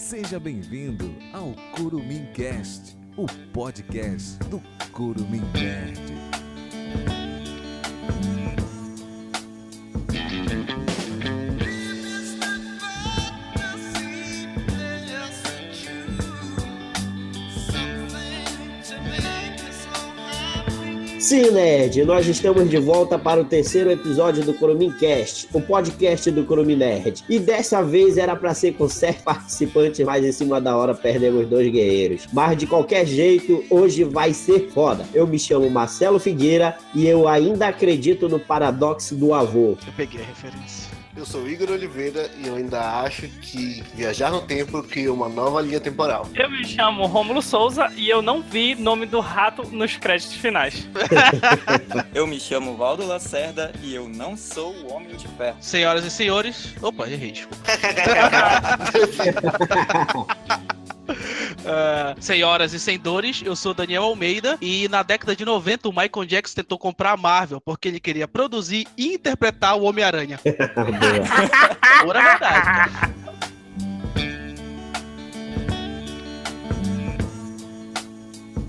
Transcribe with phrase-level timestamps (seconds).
[0.00, 4.58] Seja bem-vindo ao Curumim Cast, o podcast do
[4.92, 6.39] Curumim Nerd.
[21.30, 26.28] Sim, Nerd, nós estamos de volta para o terceiro episódio do Curumim Cast, o podcast
[26.28, 27.22] do Curumim Nerd.
[27.28, 31.46] E dessa vez era para ser com sete participantes, mas em cima da hora perdemos
[31.46, 32.26] dois guerreiros.
[32.32, 35.06] Mas de qualquer jeito, hoje vai ser foda.
[35.14, 39.76] Eu me chamo Marcelo Figueira e eu ainda acredito no paradoxo do avô.
[39.86, 40.89] Eu peguei a referência.
[41.16, 45.60] Eu sou Igor Oliveira e eu ainda acho que viajar no tempo cria uma nova
[45.60, 46.26] linha temporal.
[46.34, 50.86] Eu me chamo Rômulo Souza e eu não vi nome do rato nos créditos finais.
[52.14, 55.56] Eu me chamo Valdo Lacerda e eu não sou o Homem de Ferro.
[55.60, 56.74] Senhoras e senhores.
[56.82, 57.64] Opa, errei, desculpa.
[61.66, 66.24] Ah, senhoras e senhores, eu sou Daniel Almeida e na década de 90 o Michael
[66.26, 70.40] Jackson tentou comprar a Marvel porque ele queria produzir e interpretar o Homem-Aranha.
[72.02, 73.19] Pura verdade.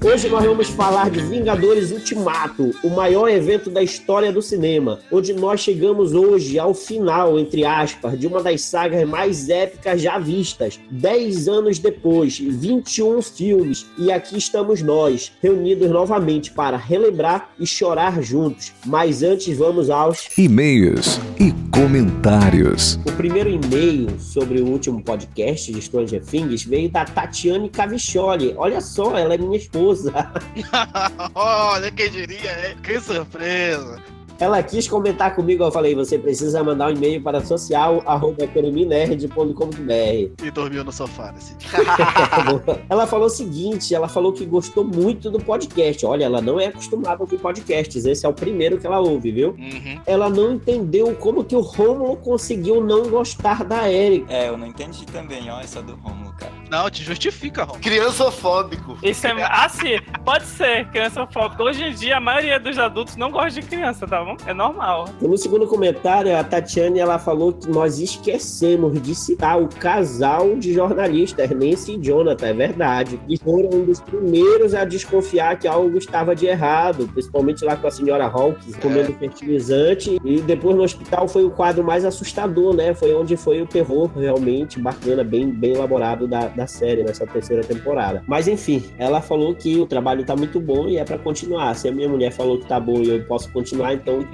[0.03, 5.31] Hoje nós vamos falar de Vingadores Ultimato, o maior evento da história do cinema, onde
[5.31, 10.79] nós chegamos hoje ao final, entre aspas, de uma das sagas mais épicas já vistas.
[10.89, 18.23] Dez anos depois, 21 filmes, e aqui estamos nós, reunidos novamente para relembrar e chorar
[18.23, 18.73] juntos.
[18.83, 22.99] Mas antes vamos aos E-mails e comentários.
[23.05, 28.55] O primeiro e-mail sobre o último podcast de Stranger Things veio da Tatiane Cavicholi.
[28.57, 29.90] Olha só, ela é minha esposa.
[31.35, 32.77] Olha quem diria, hein?
[32.83, 34.01] Que surpresa.
[34.41, 40.43] Ela quis comentar comigo, eu falei, você precisa mandar um e-mail para social@econominerd.com.br.
[40.43, 41.69] E dormiu no sofá nesse dia.
[42.89, 46.03] ela falou o seguinte, ela falou que gostou muito do podcast.
[46.07, 49.31] Olha, ela não é acostumada a ouvir podcasts, esse é o primeiro que ela ouve,
[49.31, 49.51] viu?
[49.51, 50.01] Uhum.
[50.07, 54.33] Ela não entendeu como que o Rômulo conseguiu não gostar da Erika.
[54.33, 56.51] É, eu não entendi também, ó, essa do Romulo, cara.
[56.67, 57.77] Não, te justifica, Rom.
[57.79, 58.97] Criançofóbico.
[59.03, 59.43] Isso é.
[59.43, 61.61] Assim, pode ser criança fóbica.
[61.61, 64.30] Hoje em dia, a maioria dos adultos não gosta de criança, tá bom?
[64.45, 65.05] É normal.
[65.21, 70.73] No segundo comentário, a Tatiane ela falou que nós esquecemos de citar o casal de
[70.73, 73.19] jornalistas, Nancy e Jonathan, é verdade.
[73.27, 77.87] E foram um dos primeiros a desconfiar que algo estava de errado, principalmente lá com
[77.87, 80.19] a senhora Hawkins comendo fertilizante.
[80.23, 82.93] E depois no hospital foi o quadro mais assustador, né?
[82.93, 87.63] Foi onde foi o terror realmente bacana, bem, bem elaborado da, da série nessa terceira
[87.63, 88.23] temporada.
[88.27, 91.75] Mas enfim, ela falou que o trabalho tá muito bom e é pra continuar.
[91.75, 94.10] Se a minha mulher falou que tá bom e eu posso continuar, então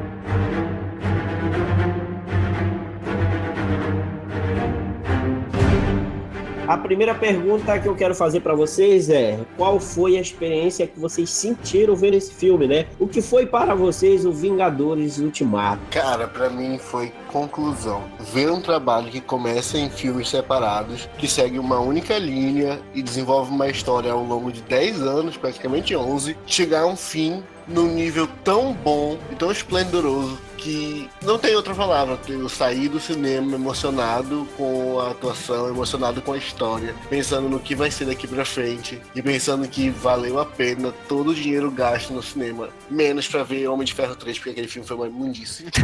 [6.71, 11.01] A primeira pergunta que eu quero fazer para vocês é: qual foi a experiência que
[11.01, 12.87] vocês sentiram vendo esse filme, né?
[12.97, 15.83] O que foi para vocês o Vingadores Ultimato?
[15.91, 18.05] Cara, pra mim foi conclusão.
[18.21, 23.51] Ver um trabalho que começa em filmes separados, que segue uma única linha e desenvolve
[23.51, 28.29] uma história ao longo de 10 anos, praticamente 11, chegar a um fim num nível
[28.45, 32.19] tão bom e tão esplendoroso que não tem outra palavra.
[32.29, 37.75] Eu saí do cinema emocionado com a atuação, emocionado com a história, pensando no que
[37.75, 42.13] vai ser daqui pra frente e pensando que valeu a pena todo o dinheiro gasto
[42.13, 45.67] no cinema, menos pra ver Homem de Ferro 3, porque aquele filme foi uma imundice.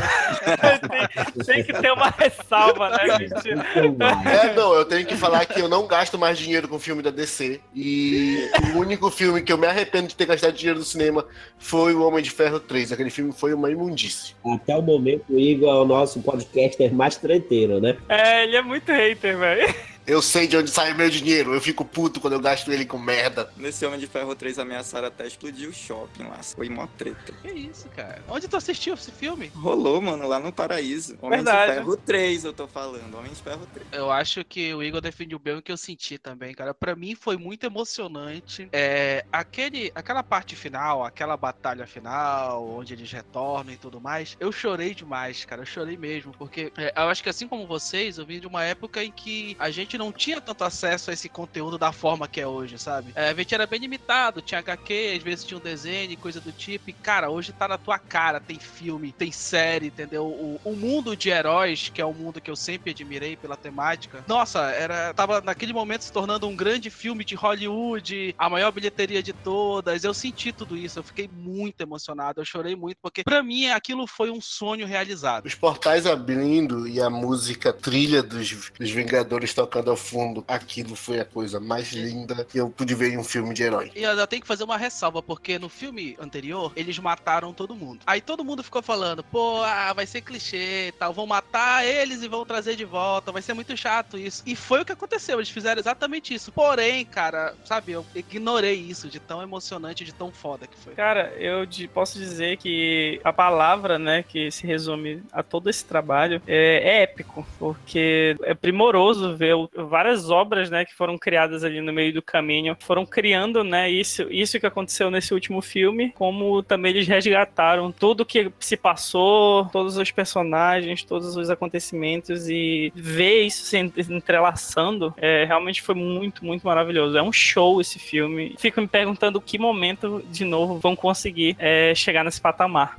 [1.34, 3.50] tem, tem que ter uma ressalva, né, gente?
[3.50, 7.11] É, não, eu tenho que falar que eu não gasto mais dinheiro com filme da
[7.11, 7.61] DC.
[7.75, 11.25] E o único filme que eu me arrependo de ter gastado dinheiro no cinema
[11.58, 12.93] foi o Homem de Ferro 3.
[12.93, 14.34] Aquele filme foi uma imundice.
[14.67, 17.97] Até o momento, o Igor é o nosso podcaster mais treteiro, né?
[18.09, 19.73] É, ele é muito hater, velho.
[20.06, 21.53] Eu sei de onde sai meu dinheiro.
[21.53, 23.50] Eu fico puto quando eu gasto ele com merda.
[23.56, 26.41] Nesse Homem de Ferro 3 ameaçaram até explodir o shopping lá.
[26.43, 27.32] Foi mó treta.
[27.43, 28.23] Que isso, cara?
[28.29, 29.50] Onde tu assistiu esse filme?
[29.55, 31.19] Rolou, mano, lá no Paraíso.
[31.20, 31.73] Homem Verdade.
[31.73, 33.17] de Ferro 3, eu tô falando.
[33.17, 33.87] Homem de Ferro 3.
[33.93, 36.73] Eu acho que o Igor definiu bem o que eu senti também, cara.
[36.73, 38.69] Pra mim foi muito emocionante.
[38.73, 44.52] É, aquele, aquela parte final, aquela batalha final, onde eles retornam e tudo mais, eu
[44.52, 45.62] chorei demais, cara.
[45.62, 48.62] Eu chorei mesmo, porque é, eu acho que assim como vocês, eu vim de uma
[48.62, 52.41] época em que a gente não tinha tanto acesso a esse conteúdo da forma que
[52.41, 53.13] é hoje, sabe?
[53.15, 56.53] É, a gente era bem limitado, tinha HQ, às vezes tinha um desenho, coisa do
[56.53, 56.91] tipo.
[56.91, 60.25] E, cara, hoje tá na tua cara, tem filme, tem série, entendeu?
[60.27, 64.25] O, o mundo de heróis, que é o mundo que eu sempre admirei pela temática.
[64.27, 69.23] Nossa, era tava naquele momento se tornando um grande filme de Hollywood, a maior bilheteria
[69.23, 70.05] de todas.
[70.05, 74.07] Eu senti tudo isso, eu fiquei muito emocionado, eu chorei muito, porque pra mim aquilo
[74.07, 75.47] foi um sonho realizado.
[75.47, 81.21] Os portais abrindo e a música trilha dos, dos Vingadores tocando ao fundo, aquilo foi
[81.21, 83.91] a coisa mais linda que eu pude ver em um filme de herói.
[83.94, 88.00] E eu tenho que fazer uma ressalva, porque no filme anterior, eles mataram todo mundo.
[88.06, 92.23] Aí todo mundo ficou falando, pô, ah, vai ser clichê e tal, vão matar eles
[92.23, 94.43] e vão trazer de volta, vai ser muito chato isso.
[94.47, 96.50] E foi o que aconteceu, eles fizeram exatamente isso.
[96.53, 100.94] Porém, cara, sabe, eu ignorei isso de tão emocionante, de tão foda que foi.
[100.94, 105.85] Cara, eu de- posso dizer que a palavra, né, que se resume a todo esse
[105.85, 111.64] trabalho é, é épico, porque é primoroso ver o- várias obras, né, que foram criadas
[111.64, 116.12] ali no meio do caminho, foram criando, né, isso, isso que aconteceu nesse último filme,
[116.14, 122.93] como também eles resgataram tudo que se passou, todos os personagens, todos os acontecimentos e
[122.94, 127.17] ver isso se en- entrelaçando, é, realmente foi muito, muito maravilhoso.
[127.17, 128.55] É um show esse filme.
[128.58, 132.99] Fico me perguntando que momento, de novo, vão conseguir é, chegar nesse patamar.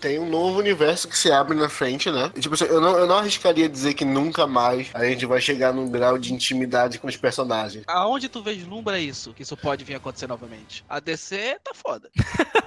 [0.00, 2.30] Tem um novo universo que se abre na frente, né?
[2.34, 5.40] E, Tipo assim, eu não, eu não arriscaria dizer que nunca mais a gente vai
[5.40, 7.84] chegar num grau de intimidade com os personagens.
[7.86, 9.32] Aonde tu vislumbra isso?
[9.32, 10.84] Que isso pode vir a acontecer novamente?
[10.88, 12.10] A DC tá foda.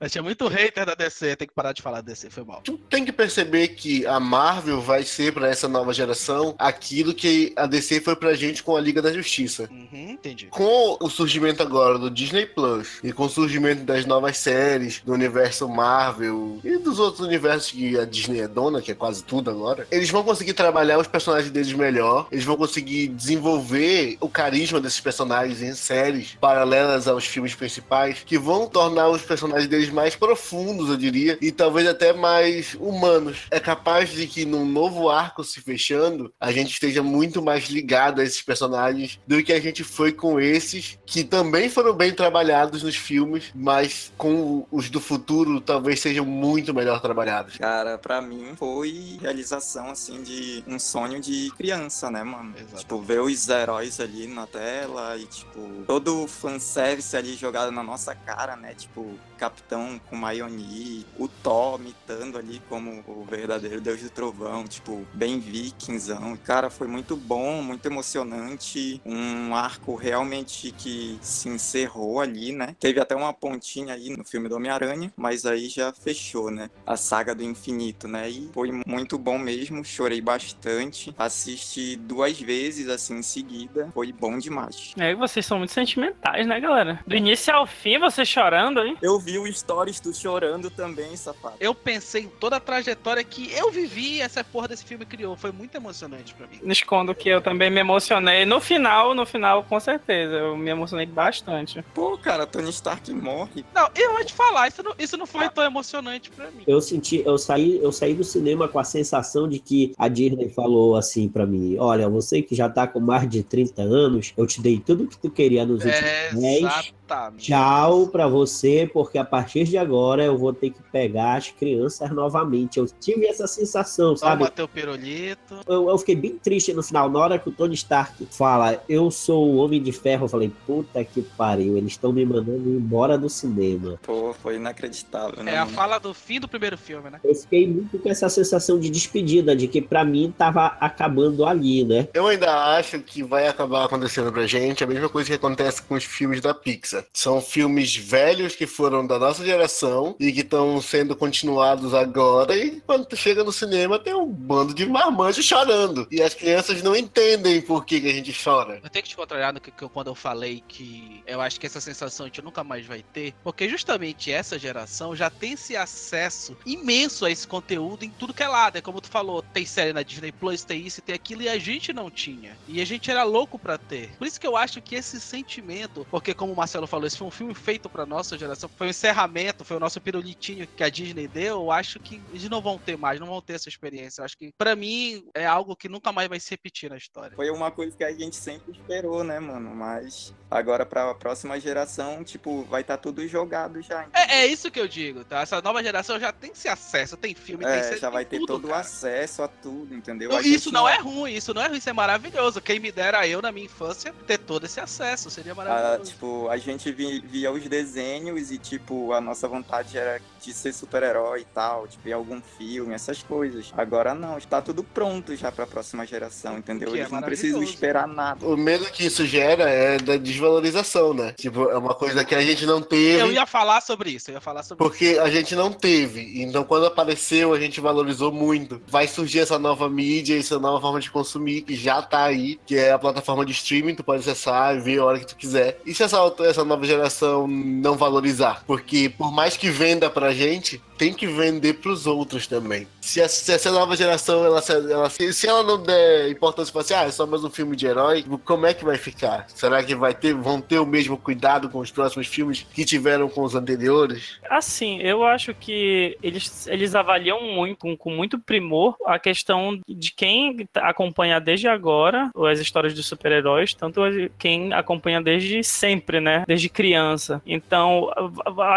[0.00, 2.60] Mas tinha muito hater da DC, tem que parar de falar DC, foi mal.
[2.62, 7.52] Tu tem que perceber que a Marvel vai ser pra essa nova geração aquilo que
[7.56, 9.68] a DC foi pra gente com a Liga da Justiça.
[9.70, 10.46] Uhum, entendi.
[10.46, 15.12] Com o surgimento agora do Disney Plus e com o surgimento das novas séries do
[15.12, 19.50] universo Marvel e dos outros universos que a Disney é dona, que é quase tudo
[19.50, 24.80] agora, eles vão conseguir trabalhar os personagens deles melhor, eles vão conseguir desenvolver o carisma
[24.80, 30.14] desses personagens em séries paralelas aos filmes principais, que vão tornar os personagens deles mais
[30.14, 33.46] profundos, eu diria, e talvez até mais humanos.
[33.50, 38.20] É capaz de que num novo arco se fechando, a gente esteja muito mais ligado
[38.20, 42.82] a esses personagens do que a gente foi com esses, que também foram bem trabalhados
[42.82, 47.56] nos filmes, mas com os do futuro talvez sejam muito melhor trabalhados.
[47.56, 52.54] Cara, pra mim foi realização, assim, de um sonho de criança, né, mano?
[52.56, 52.78] Exato.
[52.78, 57.82] Tipo, ver os heróis ali na tela e, tipo, todo o fanservice ali jogado na
[57.82, 58.74] nossa cara, né?
[58.74, 65.06] Tipo, Capitão com Mayoni, o Thor imitando ali como o verdadeiro Deus do Trovão, tipo,
[65.14, 66.36] bem vikingzão.
[66.44, 69.00] Cara, foi muito bom, muito emocionante.
[69.04, 72.76] Um arco realmente que se encerrou ali, né?
[72.78, 76.70] Teve até uma pontinha aí no filme do Homem-Aranha, mas aí já fechou, né?
[76.86, 78.28] A saga do infinito, né?
[78.28, 81.14] E foi muito bom mesmo, chorei bastante.
[81.18, 83.90] Assisti duas vezes, assim, em seguida.
[83.94, 84.92] Foi bom demais.
[84.98, 87.00] É, vocês são muito sentimentais, né, galera?
[87.06, 88.96] Do início ao fim, você chorando, hein?
[89.02, 91.56] Eu vi o Stories tu chorando também, safado.
[91.60, 95.36] Eu pensei em toda a trajetória que eu vivi e essa porra desse filme criou.
[95.36, 96.58] Foi muito emocionante pra mim.
[96.62, 98.44] Não escondo que eu também me emocionei.
[98.44, 100.34] No final, no final, com certeza.
[100.34, 101.82] Eu me emocionei bastante.
[101.94, 103.64] Pô, cara, Tony Stark morre.
[103.74, 106.62] Não, eu vou te falar, isso não, isso não foi tão emocionante pra mim.
[106.66, 110.48] Eu senti, eu saí, eu saí do cinema com a sensação de que a Disney
[110.48, 114.46] falou assim pra mim: olha, você que já tá com mais de 30 anos, eu
[114.46, 116.92] te dei tudo que tu queria nos últimos É, 10.
[117.10, 117.32] Voltar.
[117.36, 122.10] Tchau pra você, porque a partir de agora eu vou ter que pegar as crianças
[122.10, 122.78] novamente.
[122.78, 124.44] Eu tive essa sensação, sabe?
[124.44, 125.60] Toma teu pirulito.
[125.66, 129.10] Eu, eu fiquei bem triste no final, na hora que o Tony Stark fala, eu
[129.10, 133.18] sou o Homem de Ferro, eu falei, puta que pariu, eles estão me mandando embora
[133.18, 133.98] do cinema.
[134.02, 135.54] Pô, foi inacreditável, né?
[135.54, 137.20] É a fala do fim do primeiro filme, né?
[137.24, 141.84] Eu fiquei muito com essa sensação de despedida, de que pra mim tava acabando ali,
[141.84, 142.08] né?
[142.14, 145.94] Eu ainda acho que vai acabar acontecendo pra gente a mesma coisa que acontece com
[145.94, 146.99] os filmes da Pixar.
[147.12, 152.56] São filmes velhos que foram da nossa geração e que estão sendo continuados agora.
[152.56, 156.06] E quando tu chega no cinema, tem um bando de marmanjos chorando.
[156.10, 158.80] E as crianças não entendem por que, que a gente chora.
[158.82, 161.58] Eu tenho que te contrariar no que, que eu- quando eu falei que eu acho
[161.60, 165.52] que essa sensação a gente nunca mais vai ter, porque justamente essa geração já tem
[165.52, 168.76] esse acesso imenso a esse conteúdo em tudo que é lado.
[168.76, 171.58] É como tu falou, tem série na Disney Plus, tem isso tem aquilo, e a
[171.58, 172.56] gente não tinha.
[172.68, 174.10] E a gente era louco pra ter.
[174.18, 177.26] Por isso que eu acho que esse sentimento, porque como o Marcelo falou, esse foi
[177.26, 180.88] um filme feito pra nossa geração, foi um encerramento, foi o nosso pirulitinho que a
[180.90, 184.20] Disney deu, eu acho que eles não vão ter mais, não vão ter essa experiência.
[184.20, 187.36] Eu acho que, pra mim, é algo que nunca mais vai se repetir na história.
[187.36, 189.74] Foi uma coisa que a gente sempre esperou, né, mano?
[189.74, 194.06] Mas agora pra próxima geração, tipo, vai estar tudo jogado já.
[194.12, 195.40] É, é isso que eu digo, tá?
[195.42, 198.24] Essa nova geração já tem esse acesso, tem filme, tem É, série, já tem vai
[198.24, 200.30] ter tudo, todo o acesso a tudo, entendeu?
[200.30, 202.60] Não, Isso gente não é ruim, isso não é ruim, isso é maravilhoso.
[202.60, 206.10] Quem me dera eu, na minha infância, ter todo esse acesso, seria Ah, maravilhoso.
[206.10, 210.72] tipo, a gente vi- via os desenhos e, tipo, a nossa vontade era de ser
[210.72, 213.72] super-herói e tal, tipo, ver algum filme, essas coisas.
[213.76, 216.88] Agora não, está tudo pronto já pra próxima geração, entendeu?
[216.90, 218.46] que é Eles não precisam esperar nada.
[218.46, 221.32] O medo que isso gera é da desvalorização, né?
[221.36, 223.20] Tipo, é uma coisa que a gente não teve.
[223.20, 226.42] Eu ia falar sobre isso, eu ia falar sobre Porque a gente não teve.
[226.42, 228.80] Então, quando apareceu, a gente valorizou muito.
[228.86, 232.76] Vai surgir essa nova mídia, essa nova forma de consumir, que já tá aí, que
[232.76, 235.80] é a plataforma de streaming, tu pode acessar e ver a hora que tu quiser.
[235.84, 238.62] E se essa, outra- essa nova geração não valorizar?
[238.66, 242.86] Porque por mais que venda pra gente, tem que vender pros outros também.
[243.00, 247.04] Se, essa- nova geração, ela, se- ela- se, ela não der importância pra assim, ah,
[247.04, 249.46] é só mais um filme de herói, como é que vai ficar?
[249.48, 253.30] Será que vai ter, vão ter o mesmo cuidado com os próximos filmes que tiveram
[253.30, 254.38] com os anteriores?
[254.50, 260.12] Assim, eu acho que eles, eles avaliam muito, com, com muito primor, a questão de
[260.12, 264.02] quem acompanha desde agora as histórias dos super-heróis, tanto
[264.38, 266.44] quem acompanha desde sempre, né?
[266.46, 267.40] Desde criança.
[267.46, 268.10] Então,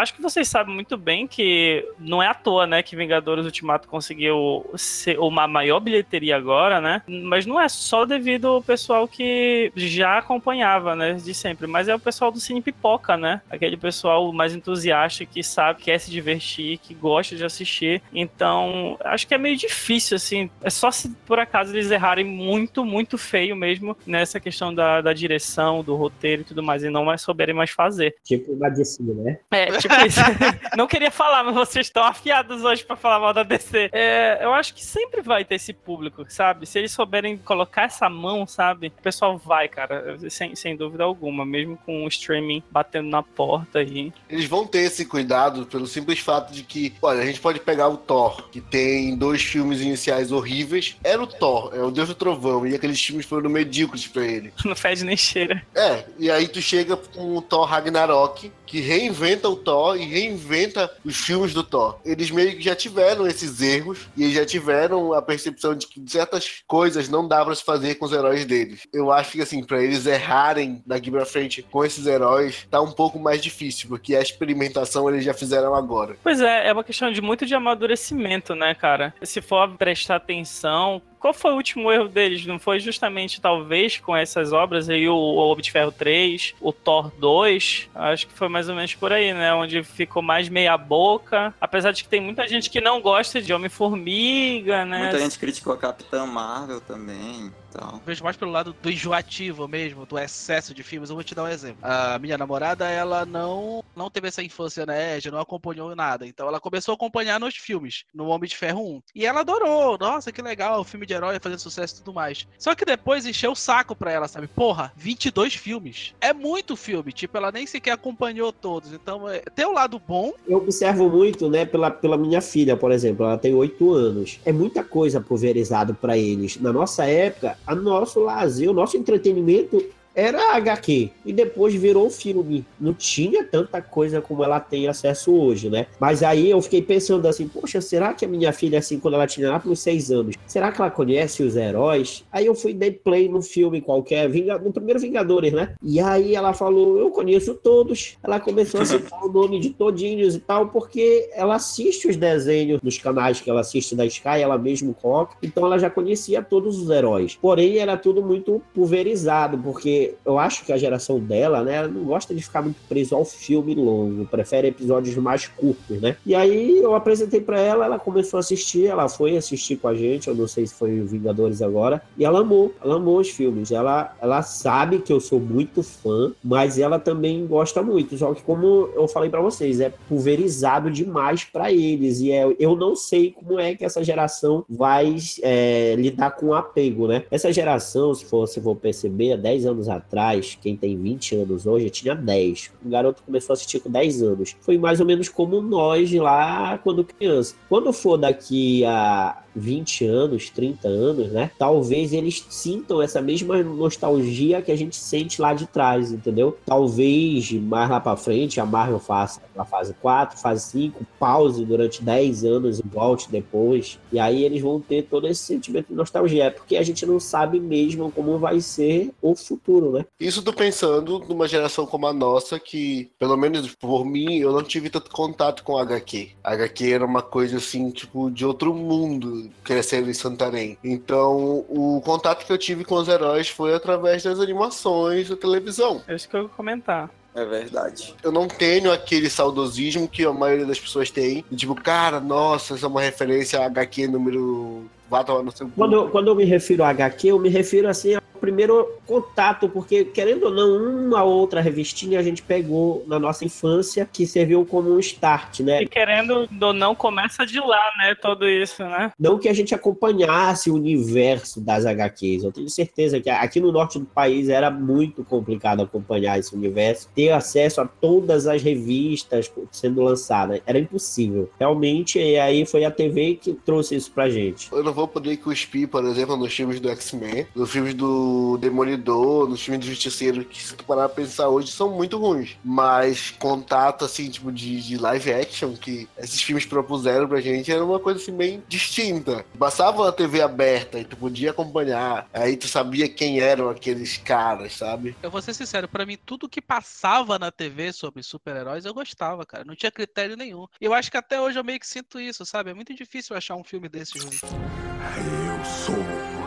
[0.00, 3.88] acho que vocês sabem muito bem que não é à toa, né, que Vingadores Ultimato
[3.88, 7.02] conseguiu ser uma maior bilheteria agora, né?
[7.08, 11.94] Mas não é só devido ao pessoal que já acompanhava, né, de sempre, mas é
[11.94, 13.40] o pessoal do Cine Pipoca, né?
[13.50, 18.00] Aquele pessoal mais entusiasta que sabe, quer se divertir, que gosta de assistir.
[18.12, 20.48] Então, acho que é meio difícil, assim.
[20.62, 25.12] É só se por acaso eles errarem muito, muito feio mesmo nessa questão da, da
[25.12, 28.14] direção, do roteiro e tudo mais, e não mais souberem mais fazer.
[28.22, 29.38] Tipo DC, né?
[29.50, 30.20] É, tipo isso.
[30.76, 33.90] não queria falar, mas vocês estão afiados hoje pra falar mal da DC.
[33.92, 36.66] É, eu acho que sempre vai ter esse público, sabe?
[36.66, 38.88] Se eles souberem colocar essa mão, sabe?
[38.88, 43.80] O pessoal vai, cara, sem, sem dúvida alguma, mesmo com o streaming batendo na porta
[43.80, 44.12] aí.
[44.28, 47.88] Eles vão ter esse cuidado pelo simples fato de que, olha, a gente pode pegar
[47.88, 50.96] o Thor, que tem dois filmes iniciais horríveis.
[51.02, 54.52] Era o Thor, é o Deus do Trovão, e aqueles filmes foram medíocres pra ele.
[54.64, 55.62] Não fede nem cheira.
[55.74, 60.90] É, e aí tu chega com o Thor Ragnarok, que reinventa o Thor e reinventa
[61.04, 61.93] os filmes do Thor.
[62.04, 66.62] Eles meio que já tiveram esses erros e já tiveram a percepção de que certas
[66.66, 68.86] coisas não dá pra se fazer com os heróis deles.
[68.92, 72.92] Eu acho que assim, pra eles errarem daqui pra frente com esses heróis, tá um
[72.92, 76.16] pouco mais difícil, porque a experimentação eles já fizeram agora.
[76.22, 79.14] Pois é, é uma questão de muito de amadurecimento, né, cara?
[79.22, 81.02] Se for prestar atenção.
[81.24, 82.44] Qual foi o último erro deles?
[82.44, 87.10] Não foi justamente, talvez, com essas obras aí, o, Homem de Ferro 3, o Thor
[87.18, 87.88] 2?
[87.94, 89.54] Acho que foi mais ou menos por aí, né?
[89.54, 91.54] Onde ficou mais meia boca.
[91.58, 94.98] Apesar de que tem muita gente que não gosta de Homem-Formiga, né?
[94.98, 97.50] Muita gente criticou a Capitã Marvel também.
[97.74, 101.10] Então, Vejo mais pelo lado do enjoativo mesmo, do excesso de filmes.
[101.10, 101.78] Eu vou te dar um exemplo.
[101.82, 106.26] A minha namorada, ela não, não teve essa infância nerd, não acompanhou nada.
[106.26, 109.02] Então ela começou a acompanhar nos filmes, no Homem de Ferro 1.
[109.16, 109.98] E ela adorou.
[109.98, 112.46] Nossa, que legal, o filme de herói fazendo sucesso e tudo mais.
[112.58, 114.46] Só que depois encheu o saco pra ela, sabe?
[114.46, 116.14] Porra, 22 filmes.
[116.20, 117.12] É muito filme.
[117.12, 118.92] Tipo, ela nem sequer acompanhou todos.
[118.92, 120.32] Então, é, tem o lado bom.
[120.46, 124.38] Eu observo muito, né, pela, pela minha filha, por exemplo, ela tem oito anos.
[124.44, 126.60] É muita coisa pulverizado para eles.
[126.60, 129.82] Na nossa época, a nosso lazer, o nosso entretenimento
[130.14, 131.10] era HQ.
[131.24, 132.64] E depois virou filme.
[132.80, 135.86] Não tinha tanta coisa como ela tem acesso hoje, né?
[135.98, 139.26] Mas aí eu fiquei pensando assim, poxa, será que a minha filha, assim, quando ela
[139.26, 142.24] tinha lá pelos seis anos, será que ela conhece os heróis?
[142.30, 144.28] Aí eu fui dar play no filme qualquer,
[144.62, 145.74] no primeiro Vingadores, né?
[145.82, 148.16] E aí ela falou, eu conheço todos.
[148.22, 152.80] Ela começou a citar o nome de todinhos e tal, porque ela assiste os desenhos
[152.82, 156.80] nos canais que ela assiste da Sky, ela mesmo coloca, então ela já conhecia todos
[156.80, 157.38] os heróis.
[157.40, 162.04] Porém, era tudo muito pulverizado, porque eu acho que a geração dela, né, ela não
[162.04, 166.16] gosta de ficar muito preso ao filme longo, prefere episódios mais curtos, né?
[166.24, 169.94] E aí eu apresentei para ela, ela começou a assistir, ela foi assistir com a
[169.94, 173.70] gente, eu não sei se foi Vingadores agora, e ela amou, ela amou os filmes.
[173.70, 178.16] Ela, ela sabe que eu sou muito fã, mas ela também gosta muito.
[178.16, 182.76] Só que como eu falei para vocês, é pulverizado demais para eles e é, eu
[182.76, 187.24] não sei como é que essa geração vai é, lidar com o apego, né?
[187.30, 191.66] Essa geração, se for, se for perceber, há 10 anos atrás, quem tem 20 anos
[191.66, 192.72] hoje tinha 10.
[192.84, 194.56] O garoto começou a assistir com 10 anos.
[194.60, 197.54] Foi mais ou menos como nós lá quando criança.
[197.68, 201.50] Quando for daqui a 20 anos, 30 anos, né?
[201.58, 206.56] Talvez eles sintam essa mesma nostalgia que a gente sente lá de trás, entendeu?
[206.64, 212.02] Talvez mais lá para frente a Marvel faça a fase 4, fase 5, pause durante
[212.02, 213.98] 10 anos e volte depois.
[214.12, 217.60] E aí eles vão ter todo esse sentimento de nostalgia, porque a gente não sabe
[217.60, 220.04] mesmo como vai ser o futuro, né?
[220.18, 224.62] Isso tô pensando numa geração como a nossa que, pelo menos por mim, eu não
[224.62, 226.30] tive tanto contato com HQ.
[226.42, 230.78] HQ era uma coisa assim, tipo, de outro mundo crescendo em Santarém.
[230.82, 236.02] Então, o contato que eu tive com os heróis foi através das animações da televisão.
[236.06, 237.10] É isso que eu ia comentar.
[237.34, 238.14] É verdade.
[238.22, 241.44] Eu não tenho aquele saudosismo que a maioria das pessoas tem.
[241.54, 246.08] Tipo, cara, nossa, essa é uma referência a HQ número Vá tomar no seu quando,
[246.08, 250.44] quando eu me refiro a HQ, eu me refiro assim ao primeiro contato, porque querendo
[250.44, 254.98] ou não, uma outra revistinha a gente pegou na nossa infância que serviu como um
[254.98, 255.82] start, né?
[255.82, 258.14] E querendo ou não, começa de lá, né?
[258.20, 259.12] Tudo isso, né?
[259.18, 262.44] Não que a gente acompanhasse o universo das HQs.
[262.44, 267.08] Eu tenho certeza que aqui no norte do país era muito complicado acompanhar esse universo,
[267.14, 270.60] ter acesso a todas as revistas sendo lançadas.
[270.66, 271.50] Era impossível.
[271.58, 274.70] Realmente, e aí foi a TV que trouxe isso pra gente.
[274.72, 278.23] Eu não vou poder cuspir, por exemplo, nos filmes do X-Men, nos filmes do
[278.58, 282.56] Demolidor, nos filmes do Justiceiro, que se tu parar pra pensar hoje, são muito ruins.
[282.64, 287.84] Mas contato, assim, tipo, de, de live action que esses filmes propuseram pra gente era
[287.84, 289.44] uma coisa, assim, bem distinta.
[289.54, 294.74] Bastava a TV aberta e tu podia acompanhar, aí tu sabia quem eram aqueles caras,
[294.74, 295.16] sabe?
[295.22, 299.44] Eu vou ser sincero, pra mim, tudo que passava na TV sobre super-heróis, eu gostava,
[299.44, 299.64] cara.
[299.64, 300.66] Não tinha critério nenhum.
[300.80, 302.70] E eu acho que até hoje eu meio que sinto isso, sabe?
[302.70, 304.38] É muito difícil achar um filme desse ruim.
[304.42, 306.43] Eu sou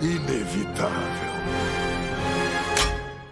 [0.00, 1.87] inevitável.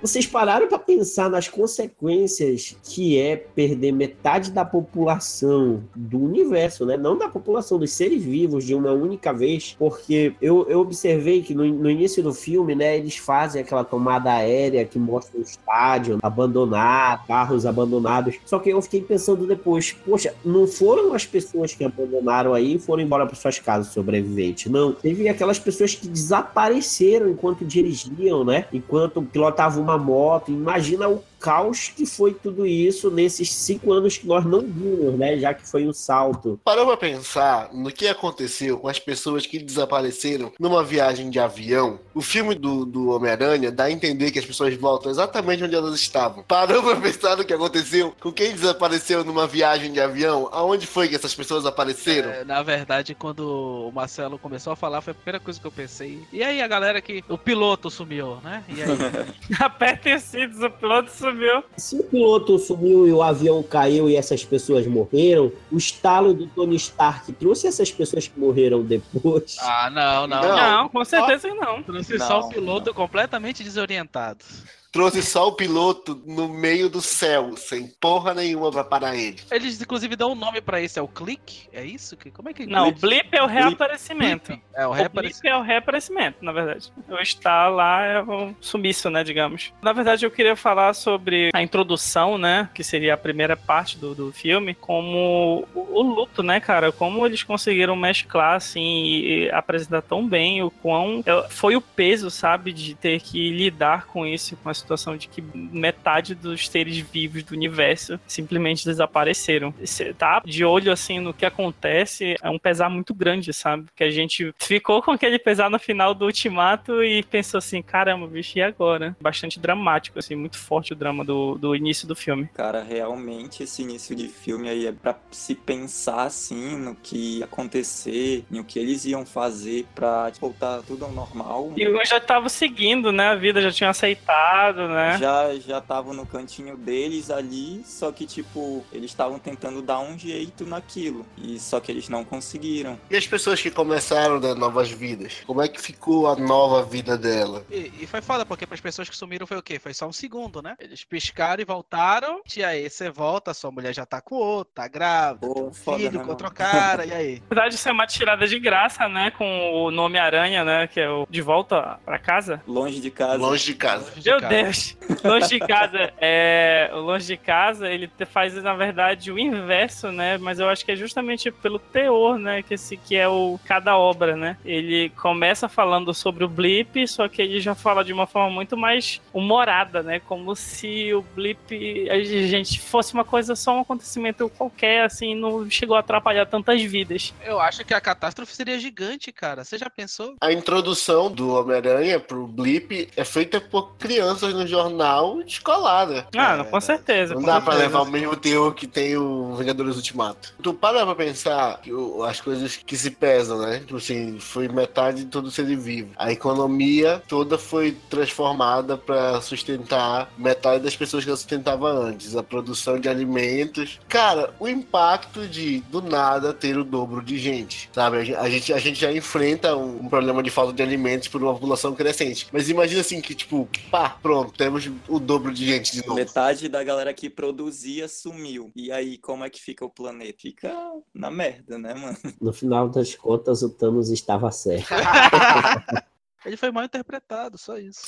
[0.07, 6.97] Vocês pararam para pensar nas consequências que é perder metade da população do universo, né?
[6.97, 11.57] Não da população dos seres vivos de uma única vez, porque eu, eu observei que
[11.57, 16.21] no, no início do filme, né, eles fazem aquela tomada aérea que mostra o estádio
[16.23, 18.37] abandonado, carros abandonados.
[18.45, 22.79] Só que eu fiquei pensando depois, poxa, não foram as pessoas que abandonaram aí e
[22.79, 24.93] foram embora para suas casas sobreviventes, não.
[24.93, 28.67] Teve aquelas pessoas que desapareceram enquanto dirigiam, né?
[28.73, 30.51] Enquanto pilotavam moto.
[30.51, 35.39] Imagina o caos que foi tudo isso nesses cinco anos que nós não vimos, né?
[35.39, 36.59] Já que foi um salto.
[36.65, 42.01] Parou pra pensar no que aconteceu com as pessoas que desapareceram numa viagem de avião?
[42.13, 45.95] O filme do, do Homem-Aranha dá a entender que as pessoas voltam exatamente onde elas
[45.95, 46.43] estavam.
[46.43, 50.49] Parou pra pensar no que aconteceu com quem desapareceu numa viagem de avião?
[50.51, 52.31] Aonde foi que essas pessoas apareceram?
[52.31, 55.73] É, na verdade, quando o Marcelo começou a falar, foi a primeira coisa que eu
[55.73, 56.25] pensei.
[56.33, 57.23] E aí, a galera que.
[57.29, 58.65] O piloto sumiu, né?
[58.69, 58.89] E aí?
[59.61, 61.65] Apertem cintos, o piloto sumiu sumiu.
[61.77, 66.47] Se o piloto sumiu e o avião caiu e essas pessoas morreram, o estalo do
[66.47, 69.57] Tony Stark trouxe essas pessoas que morreram depois.
[69.61, 70.43] Ah, não, não.
[70.43, 71.83] Não, não com certeza não.
[71.83, 72.95] Trouxe só o piloto não.
[72.95, 74.45] completamente desorientado
[74.93, 79.41] trouxe só o piloto no meio do céu, sem porra nenhuma pra parar ele.
[79.51, 81.69] Eles, inclusive, dão um nome pra isso, é o click?
[81.73, 82.17] É isso?
[82.33, 84.49] Como é que Não, o blip é o reaparecimento.
[84.53, 84.63] Blip.
[84.75, 85.43] É o, o reaparecimento.
[85.43, 86.93] blip é o reaparecimento, na verdade.
[87.09, 89.73] O estar lá é um sumiço, né, digamos.
[89.83, 94.15] Na verdade, eu queria falar sobre a introdução, né, que seria a primeira parte do,
[94.15, 100.03] do filme, como o, o luto, né, cara, como eles conseguiram mesclar, assim, e apresentar
[100.03, 104.71] tão bem o quão foi o peso, sabe, de ter que lidar com isso, com
[104.77, 109.75] situação de que metade dos seres vivos do universo simplesmente desapareceram.
[109.81, 113.85] Você tá de olho assim no que acontece é um pesar muito grande, sabe?
[113.85, 118.27] Porque a gente ficou com aquele pesar no final do Ultimato e pensou assim, caramba,
[118.27, 119.17] bicho, e agora?
[119.21, 122.49] Bastante dramático, assim, muito forte o drama do, do início do filme.
[122.55, 127.45] Cara, realmente esse início de filme aí é pra se pensar assim no que ia
[127.45, 131.73] acontecer, no que eles iam fazer pra voltar tudo ao normal.
[131.77, 133.29] E eu já tava seguindo, né?
[133.29, 135.19] A vida já tinha aceitado, né?
[135.19, 140.19] Já já estavam no cantinho deles ali, só que tipo, eles estavam tentando dar um
[140.19, 141.27] jeito naquilo.
[141.37, 142.99] E só que eles não conseguiram.
[143.11, 145.43] E as pessoas que começaram né, novas vidas?
[145.47, 147.65] Como é que ficou a nova vida dela?
[147.71, 149.79] E, e foi foda, porque pras pessoas que sumiram foi o quê?
[149.79, 150.77] Foi só um segundo, né?
[150.79, 152.41] Eles piscaram e voltaram.
[152.57, 155.99] E aí você volta, sua mulher já tá com outro, tá grávida, Pô, um foda,
[155.99, 157.43] filho né, com outro cara, e aí?
[157.49, 159.31] Na verdade, isso é uma tirada de graça, né?
[159.31, 160.87] Com o nome Aranha, né?
[160.87, 162.63] Que é o De Volta pra Casa.
[162.67, 163.37] Longe de casa.
[163.37, 164.11] Longe de casa.
[164.17, 164.55] De Meu casa.
[164.63, 164.97] Deus!
[165.25, 166.13] Longe de casa.
[166.21, 170.39] É, o longe de casa, ele te- faz, na verdade, o inverso, né?
[170.39, 172.63] Mas eu acho que é justamente pelo teor, né?
[172.63, 174.57] Que esse que é o cada obra, né?
[174.65, 178.77] Ele começa falando sobre o blip, só que ele já fala de uma forma muito
[178.77, 180.21] mais humorada, né?
[180.21, 185.69] Como se o blip, a gente fosse uma coisa só um acontecimento qualquer, assim, não
[185.71, 187.35] chegou a atrapalhar tantas vidas.
[187.45, 189.65] Eu acho que a catástrofe seria gigante, cara.
[189.65, 190.35] Você já pensou?
[190.41, 196.25] A introdução do Homem-Aranha pro Blip é feita por crianças no jornal escolar, né?
[196.37, 197.35] Ah, não, com certeza.
[197.35, 197.83] Não com dá pra certeza.
[197.99, 200.55] levar o mesmo teor que tem o Vingadores Ultimato.
[200.63, 203.81] Tu para pra pensar que o- as coisas que se pesam, né?
[203.81, 206.11] Tipo assim, foi metade de todo ser vivo.
[206.17, 212.37] A economia toda foi transformada pra sustentar metade das pessoas que ela sustentava antes.
[212.37, 213.99] A produção de alimentos.
[214.09, 218.35] Cara, o impacto de, do nada, ter o dobro de gente, sabe?
[218.37, 221.53] A gente, a gente já enfrenta um, um problema de falta de alimentos por uma
[221.55, 222.47] população crescente.
[222.53, 226.15] Mas imagina assim que, tipo, pá, pronto, temos o dobro de gente de novo.
[226.15, 228.71] Metade da galera que produzia sumiu.
[228.75, 230.39] E aí, como é que fica o planeta?
[230.41, 230.73] Fica
[231.15, 232.17] na merda, né, mano?
[232.41, 234.89] No final das contas, o Thanos estava certo.
[236.45, 238.03] Ele foi mal interpretado, só isso.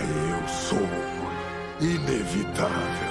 [0.00, 0.78] Eu sou
[1.80, 3.01] inevitável.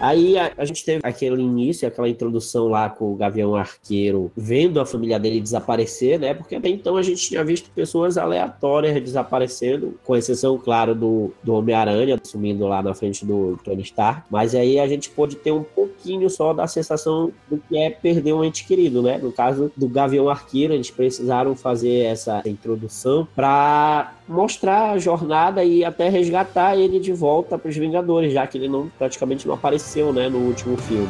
[0.00, 4.80] Aí a, a gente teve aquele início, aquela introdução lá com o Gavião Arqueiro vendo
[4.80, 6.34] a família dele desaparecer, né?
[6.34, 11.54] Porque até então a gente tinha visto pessoas aleatórias desaparecendo, com exceção, claro, do, do
[11.54, 14.22] Homem-Aranha sumindo lá na frente do Tony Stark.
[14.30, 18.32] Mas aí a gente pôde ter um pouquinho só da sensação do que é perder
[18.32, 19.18] um ente querido, né?
[19.18, 25.84] No caso do Gavião Arqueiro, eles precisaram fazer essa introdução para mostrar a jornada e
[25.84, 30.12] até resgatar ele de volta para os Vingadores, já que ele não praticamente não apareceu,
[30.12, 31.08] né, no último filme.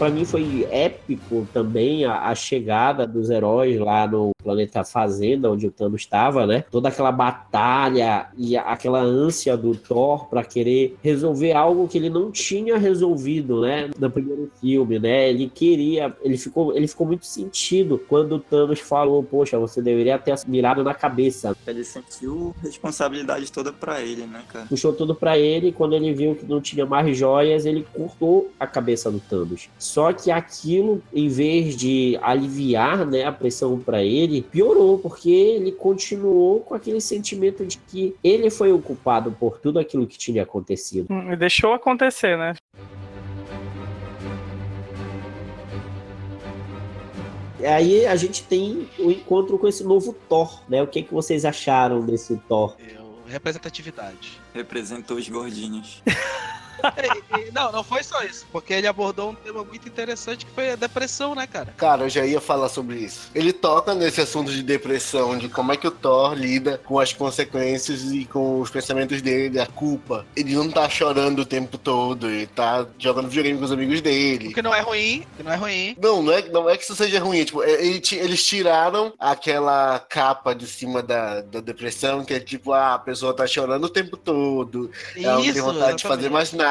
[0.00, 5.66] Para mim foi épico também a, a chegada dos heróis lá no planeta Fazenda, onde
[5.66, 6.64] o Thanos estava, né?
[6.70, 12.08] Toda aquela batalha e a- aquela ânsia do Thor para querer resolver algo que ele
[12.08, 13.90] não tinha resolvido, né?
[13.98, 15.28] No primeiro filme, né?
[15.28, 20.18] Ele queria, ele ficou, ele ficou muito sentido quando o Thanos falou: Poxa, você deveria
[20.18, 21.54] ter mirado na cabeça.
[21.66, 24.64] Ele sentiu responsabilidade toda pra ele, né, cara?
[24.64, 28.50] Puxou tudo pra ele e quando ele viu que não tinha mais joias, ele cortou
[28.58, 29.68] a cabeça do Thanos.
[29.90, 35.72] Só que aquilo, em vez de aliviar, né, a pressão pra ele, piorou, porque ele
[35.72, 40.44] continuou com aquele sentimento de que ele foi o culpado por tudo aquilo que tinha
[40.44, 41.08] acontecido.
[41.10, 42.54] Hum, Deixou acontecer, né?
[47.58, 50.80] Aí a gente tem o encontro com esse novo Thor, né?
[50.80, 52.76] O que, que vocês acharam desse Thor?
[52.78, 54.40] Eu, representatividade.
[54.54, 56.00] Representou os gordinhos.
[57.36, 60.52] E- e- não, não foi só isso, porque ele abordou um tema muito interessante que
[60.52, 61.72] foi a depressão, né, cara?
[61.76, 63.30] Cara, eu já ia falar sobre isso.
[63.34, 67.12] Ele toca nesse assunto de depressão, de como é que o Thor lida com as
[67.12, 70.26] consequências e com os pensamentos dele, a culpa.
[70.36, 74.48] Ele não tá chorando o tempo todo, ele tá jogando videogame com os amigos dele.
[74.48, 75.96] O que não é ruim, que não é ruim.
[76.00, 77.44] Não, não é, não é que isso seja ruim.
[77.44, 82.72] Tipo, é- ele eles tiraram aquela capa de cima da, da depressão, que é tipo,
[82.72, 86.52] ah, a pessoa tá chorando o tempo todo, ela não tem vontade de fazer mais
[86.52, 86.69] nada.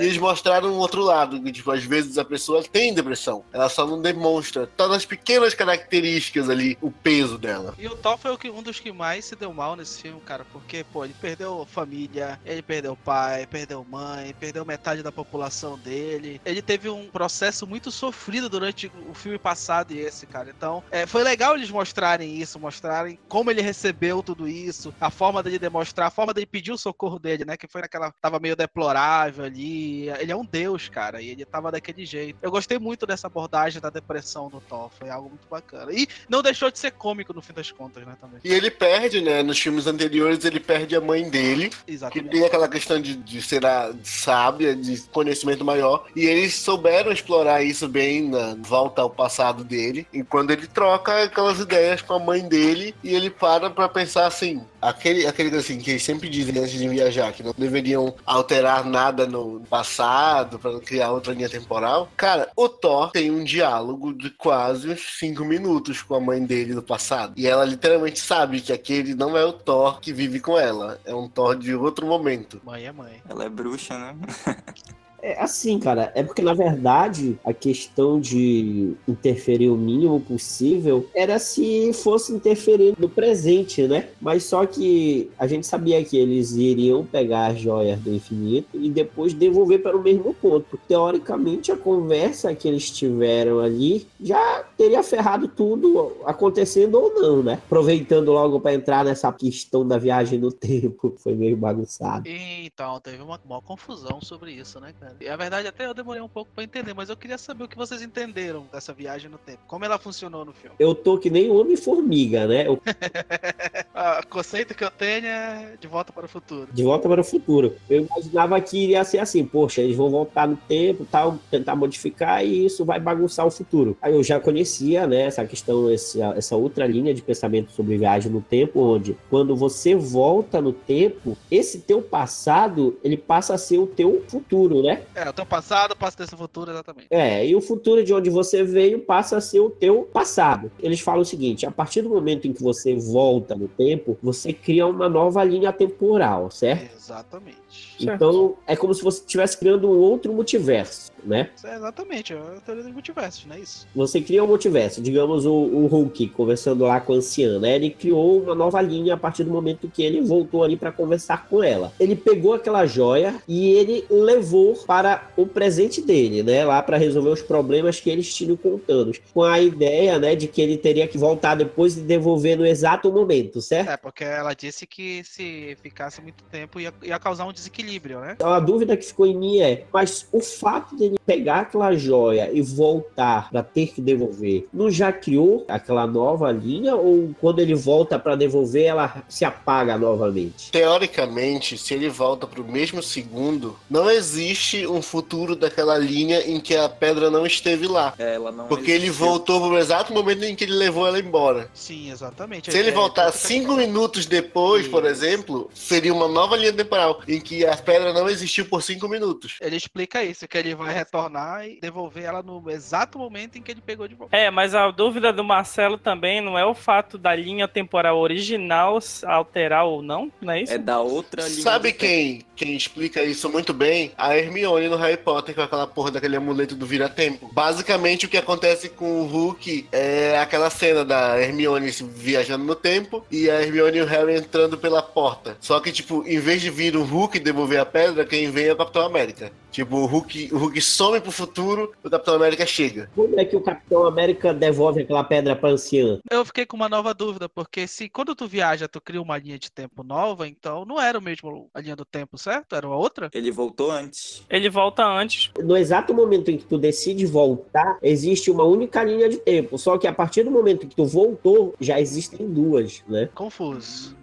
[0.00, 3.68] E eles mostraram um outro lado, que tipo, às vezes a pessoa tem depressão, ela
[3.68, 4.66] só não demonstra.
[4.66, 7.74] Tá nas pequenas características ali, o peso dela.
[7.78, 10.20] E o Thor foi o que- um dos que mais se deu mal nesse filme,
[10.24, 15.78] cara, porque, pô, ele perdeu família, ele perdeu pai, perdeu mãe, perdeu metade da população
[15.78, 16.40] dele.
[16.44, 20.52] Ele teve um processo muito sofrido durante o filme passado e esse, cara.
[20.54, 25.42] Então, é, foi legal eles mostrarem isso, mostrarem como ele recebeu tudo isso, a forma
[25.42, 28.56] dele demonstrar, a forma dele pedir o socorro dele, né, que foi naquela, tava meio
[28.56, 30.08] deplorável ali.
[30.08, 32.38] Ele é um deus, cara, e ele tava daquele jeito.
[32.42, 35.92] Eu gostei muito dessa abordagem da depressão do Thor, foi algo muito bacana.
[35.92, 38.40] E não deixou de ser cômico no fim das contas, né, também.
[38.44, 39.42] E ele perde, né?
[39.42, 42.30] Nos filmes anteriores, ele perde a mãe dele, que Exatamente.
[42.30, 46.06] tem aquela questão de, de ser a sábia, de conhecimento maior.
[46.14, 50.06] E eles souberam explorar isso bem na volta ao passado dele.
[50.12, 54.26] E quando ele troca aquelas ideias com a mãe dele, e ele para pra pensar
[54.26, 58.84] assim: aquele, aquele assim, que eles sempre dizem antes de viajar, que não deveriam alterar
[58.96, 62.08] nada no passado pra não criar outra linha temporal.
[62.16, 66.72] Cara, o Thor tem um diálogo de quase uns 5 minutos com a mãe dele
[66.72, 67.34] do passado.
[67.36, 70.98] E ela literalmente sabe que aquele não é o Thor que vive com ela.
[71.04, 72.58] É um Thor de outro momento.
[72.64, 73.22] Mãe é mãe.
[73.28, 74.16] Ela é bruxa, né?
[75.26, 81.36] É assim, cara, é porque na verdade a questão de interferir o mínimo possível era
[81.40, 84.08] se fosse interferir no presente, né?
[84.20, 88.88] Mas só que a gente sabia que eles iriam pegar as joias do infinito e
[88.88, 90.78] depois devolver para o mesmo ponto.
[90.86, 97.54] Teoricamente, a conversa que eles tiveram ali já teria ferrado tudo acontecendo ou não, né?
[97.66, 102.28] Aproveitando logo para entrar nessa questão da viagem no tempo, foi meio bagunçado.
[102.28, 105.15] Então, teve uma maior confusão sobre isso, né, cara?
[105.20, 107.68] E a verdade, até eu demorei um pouco pra entender, mas eu queria saber o
[107.68, 109.60] que vocês entenderam dessa viagem no tempo.
[109.66, 110.76] Como ela funcionou no filme.
[110.78, 112.66] Eu tô que nem Homem-Formiga, né?
[112.66, 112.80] Eu
[114.22, 116.68] o conceito que eu tenho é de volta para o futuro.
[116.72, 117.76] De volta para o futuro.
[117.88, 122.44] Eu imaginava que iria ser assim, poxa, eles vão voltar no tempo, tal, tentar modificar
[122.44, 123.96] e isso vai bagunçar o futuro.
[124.00, 128.30] Aí eu já conhecia, né, essa questão, essa, essa outra linha de pensamento sobre viagem
[128.30, 133.78] no tempo, onde quando você volta no tempo, esse teu passado, ele passa a ser
[133.78, 134.95] o teu futuro, né?
[135.14, 137.08] É, o teu passado passa desse futuro, exatamente.
[137.10, 140.70] É, e o futuro de onde você veio passa a ser o teu passado.
[140.78, 144.52] Eles falam o seguinte: a partir do momento em que você volta no tempo, você
[144.52, 146.94] cria uma nova linha temporal, certo?
[146.94, 147.65] Exatamente.
[148.00, 151.50] Então é como se você estivesse criando um outro multiverso, né?
[151.64, 153.86] É, exatamente, é a teoria dos multiversos, não é isso?
[153.94, 157.76] Você cria um multiverso, digamos o, o Hulk conversando lá com a anciã, né?
[157.76, 161.46] Ele criou uma nova linha a partir do momento que ele voltou ali para conversar
[161.48, 161.92] com ela.
[161.98, 166.64] Ele pegou aquela joia e ele levou para o presente dele, né?
[166.64, 170.34] Lá para resolver os problemas que eles tinham com o Thanos, com a ideia, né,
[170.34, 173.90] de que ele teria que voltar depois e devolver no exato momento, certo?
[173.90, 178.32] É, porque ela disse que se ficasse muito tempo ia, ia causar um desequilíbrio, né?
[178.36, 182.50] Então, a dúvida que ficou em mim é, mas o fato dele pegar aquela joia
[182.52, 187.74] e voltar para ter que devolver, não já criou aquela nova linha ou quando ele
[187.74, 190.70] volta para devolver ela se apaga novamente?
[190.70, 196.74] Teoricamente, se ele volta pro mesmo segundo, não existe um futuro daquela linha em que
[196.76, 198.14] a pedra não esteve lá.
[198.18, 201.68] É, Ela não Porque ele voltou pro exato momento em que ele levou ela embora.
[201.74, 202.70] Sim, exatamente.
[202.70, 207.20] Se ele É, voltar é, cinco minutos depois, por exemplo, seria uma nova linha temporal
[207.26, 209.56] em que a pedra não existiu por cinco minutos.
[209.60, 213.70] Ele explica isso, que ele vai retornar e devolver ela no exato momento em que
[213.70, 214.36] ele pegou de volta.
[214.36, 218.98] É, mas a dúvida do Marcelo também não é o fato da linha temporal original
[219.24, 220.72] alterar ou não, não é isso?
[220.72, 221.62] É da outra linha.
[221.62, 224.12] Sabe quem, quem explica isso muito bem?
[224.16, 227.50] A Hermione no Harry Potter com aquela porra daquele amuleto do vira-tempo.
[227.52, 233.24] Basicamente o que acontece com o Hulk é aquela cena da Hermione viajando no tempo
[233.30, 235.56] e a Hermione e o Harry entrando pela porta.
[235.60, 238.72] Só que, tipo, em vez de vir o Hulk devolver a pedra, quem vem é
[238.72, 239.52] o Capitão América.
[239.76, 243.10] Tipo, o Hulk, o Hulk some pro futuro, o Capitão América chega.
[243.14, 246.18] Como é que o Capitão América devolve aquela pedra pra anciã?
[246.30, 249.58] Eu fiquei com uma nova dúvida, porque se quando tu viaja, tu cria uma linha
[249.58, 252.74] de tempo nova, então não era o mesmo a linha do tempo, certo?
[252.74, 253.28] Era uma outra?
[253.34, 254.42] Ele voltou antes.
[254.48, 255.50] Ele volta antes.
[255.62, 259.76] No exato momento em que tu decide voltar, existe uma única linha de tempo.
[259.76, 263.28] Só que a partir do momento que tu voltou, já existem duas, né?
[263.34, 264.15] Confuso.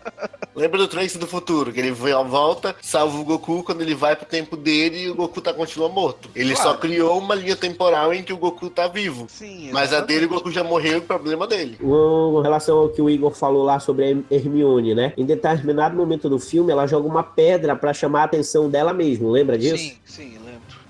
[0.55, 3.95] Lembra do Trunks do futuro, que ele vem à volta, salva o Goku quando ele
[3.95, 6.29] vai pro tempo dele e o Goku tá continua morto.
[6.37, 6.79] Ele só Claro.
[6.79, 9.27] criou uma linha temporal em que o Goku tá vivo.
[9.31, 11.79] Sim, Mas a dele o Goku já morreu e o problema dele.
[11.81, 15.15] Com relação ao que o Igor falou lá sobre a Hermione, né?
[15.17, 19.31] Em determinado momento do filme, ela joga uma pedra pra chamar a atenção dela mesmo,
[19.31, 19.79] lembra disso?
[19.79, 20.42] Sim, sim.